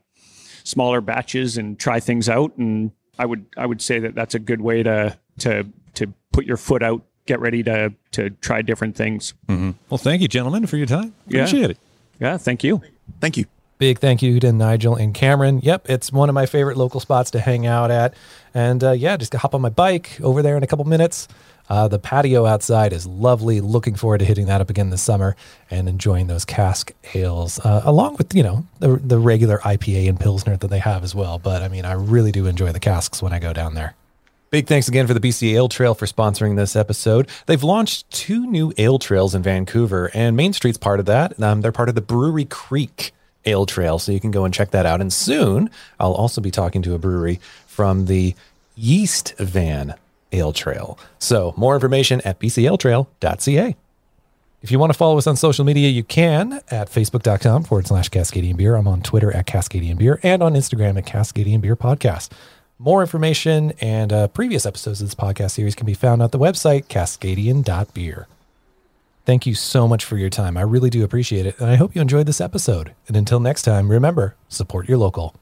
smaller 0.63 1.01
batches 1.01 1.57
and 1.57 1.79
try 1.79 1.99
things 1.99 2.29
out. 2.29 2.55
And 2.57 2.91
I 3.21 3.25
would 3.25 3.45
I 3.55 3.67
would 3.67 3.83
say 3.83 3.99
that 3.99 4.15
that's 4.15 4.33
a 4.33 4.39
good 4.39 4.61
way 4.61 4.81
to 4.81 5.15
to 5.39 5.67
to 5.93 6.11
put 6.31 6.45
your 6.47 6.57
foot 6.57 6.81
out, 6.81 7.03
get 7.27 7.39
ready 7.39 7.61
to 7.61 7.93
to 8.13 8.31
try 8.31 8.63
different 8.63 8.95
things. 8.95 9.35
Well, 9.47 9.99
thank 9.99 10.23
you, 10.23 10.27
gentlemen, 10.27 10.65
for 10.65 10.77
your 10.77 10.87
time. 10.87 11.13
Yeah. 11.27 11.41
Appreciate 11.41 11.69
it. 11.69 11.77
Yeah, 12.19 12.37
thank 12.37 12.63
you. 12.63 12.81
Thank 13.19 13.37
you. 13.37 13.45
Big 13.77 13.99
thank 13.99 14.23
you 14.23 14.39
to 14.39 14.51
Nigel 14.51 14.95
and 14.95 15.13
Cameron. 15.13 15.59
Yep, 15.61 15.87
it's 15.87 16.11
one 16.11 16.29
of 16.29 16.33
my 16.33 16.47
favorite 16.47 16.77
local 16.77 16.99
spots 16.99 17.29
to 17.31 17.39
hang 17.39 17.67
out 17.67 17.91
at. 17.91 18.15
And 18.55 18.83
uh, 18.83 18.91
yeah, 18.93 19.17
just 19.17 19.33
hop 19.35 19.53
on 19.53 19.61
my 19.61 19.69
bike 19.69 20.19
over 20.23 20.41
there 20.41 20.57
in 20.57 20.63
a 20.63 20.67
couple 20.67 20.85
minutes. 20.85 21.27
Uh, 21.69 21.87
the 21.87 21.99
patio 21.99 22.45
outside 22.45 22.93
is 22.93 23.05
lovely. 23.07 23.61
Looking 23.61 23.95
forward 23.95 24.19
to 24.19 24.25
hitting 24.25 24.47
that 24.47 24.61
up 24.61 24.69
again 24.69 24.89
this 24.89 25.01
summer 25.01 25.35
and 25.69 25.87
enjoying 25.87 26.27
those 26.27 26.45
cask 26.45 26.91
ales, 27.13 27.59
uh, 27.59 27.81
along 27.85 28.17
with 28.17 28.35
you 28.35 28.43
know 28.43 28.65
the 28.79 28.97
the 28.97 29.19
regular 29.19 29.59
IPA 29.59 30.09
and 30.09 30.19
pilsner 30.19 30.57
that 30.57 30.67
they 30.67 30.79
have 30.79 31.03
as 31.03 31.15
well. 31.15 31.39
But 31.39 31.61
I 31.61 31.67
mean, 31.67 31.85
I 31.85 31.93
really 31.93 32.31
do 32.31 32.45
enjoy 32.45 32.71
the 32.71 32.79
casks 32.79 33.21
when 33.21 33.33
I 33.33 33.39
go 33.39 33.53
down 33.53 33.73
there. 33.73 33.95
Big 34.51 34.67
thanks 34.67 34.89
again 34.89 35.07
for 35.07 35.13
the 35.13 35.21
BC 35.21 35.53
Ale 35.53 35.69
Trail 35.69 35.93
for 35.93 36.05
sponsoring 36.05 36.57
this 36.57 36.75
episode. 36.75 37.29
They've 37.45 37.63
launched 37.63 38.09
two 38.11 38.45
new 38.45 38.73
ale 38.77 38.99
trails 38.99 39.33
in 39.33 39.41
Vancouver, 39.41 40.11
and 40.13 40.35
Main 40.35 40.51
Street's 40.51 40.77
part 40.77 40.99
of 40.99 41.05
that. 41.05 41.41
Um, 41.41 41.61
they're 41.61 41.71
part 41.71 41.87
of 41.87 41.95
the 41.95 42.01
Brewery 42.01 42.43
Creek 42.43 43.13
Ale 43.45 43.65
Trail, 43.65 43.97
so 43.97 44.11
you 44.11 44.19
can 44.19 44.29
go 44.31 44.43
and 44.43 44.53
check 44.53 44.71
that 44.71 44.85
out. 44.85 44.99
And 44.99 45.13
soon, 45.13 45.69
I'll 46.01 46.11
also 46.11 46.41
be 46.41 46.51
talking 46.51 46.81
to 46.81 46.93
a 46.93 46.99
brewery 46.99 47.39
from 47.65 48.07
the 48.07 48.35
Yeast 48.75 49.35
Van 49.37 49.95
Ale 50.31 50.53
Trail. 50.53 50.97
So, 51.19 51.53
more 51.57 51.75
information 51.75 52.21
at 52.21 52.39
bcaletrail.ca. 52.39 53.75
If 54.61 54.71
you 54.71 54.77
want 54.77 54.91
to 54.91 54.97
follow 54.97 55.17
us 55.17 55.25
on 55.25 55.35
social 55.35 55.65
media, 55.65 55.89
you 55.89 56.03
can 56.03 56.61
at 56.69 56.87
facebook.com 56.89 57.63
forward 57.63 57.87
slash 57.87 58.09
Cascadian 58.09 58.57
Beer. 58.57 58.75
I'm 58.75 58.87
on 58.87 59.01
Twitter 59.01 59.31
at 59.35 59.47
Cascadian 59.47 59.97
Beer 59.97 60.19
and 60.21 60.43
on 60.43 60.53
Instagram 60.53 60.97
at 60.97 61.05
Cascadian 61.05 61.61
Beer 61.61 61.75
Podcast. 61.75 62.29
More 62.77 63.01
information 63.01 63.73
and 63.79 64.13
uh, 64.13 64.27
previous 64.27 64.65
episodes 64.65 65.01
of 65.01 65.07
this 65.07 65.15
podcast 65.15 65.51
series 65.51 65.75
can 65.75 65.85
be 65.85 65.93
found 65.93 66.21
at 66.21 66.31
the 66.31 66.39
website 66.39 66.85
cascadian.beer. 66.87 68.27
Thank 69.25 69.45
you 69.45 69.55
so 69.55 69.87
much 69.87 70.03
for 70.03 70.17
your 70.17 70.29
time. 70.29 70.57
I 70.57 70.61
really 70.61 70.89
do 70.89 71.03
appreciate 71.03 71.45
it. 71.45 71.59
And 71.59 71.69
I 71.69 71.75
hope 71.75 71.95
you 71.95 72.01
enjoyed 72.01 72.25
this 72.25 72.41
episode. 72.41 72.93
And 73.07 73.15
until 73.15 73.39
next 73.39 73.63
time, 73.63 73.89
remember 73.89 74.35
support 74.47 74.87
your 74.87 74.97
local. 74.97 75.35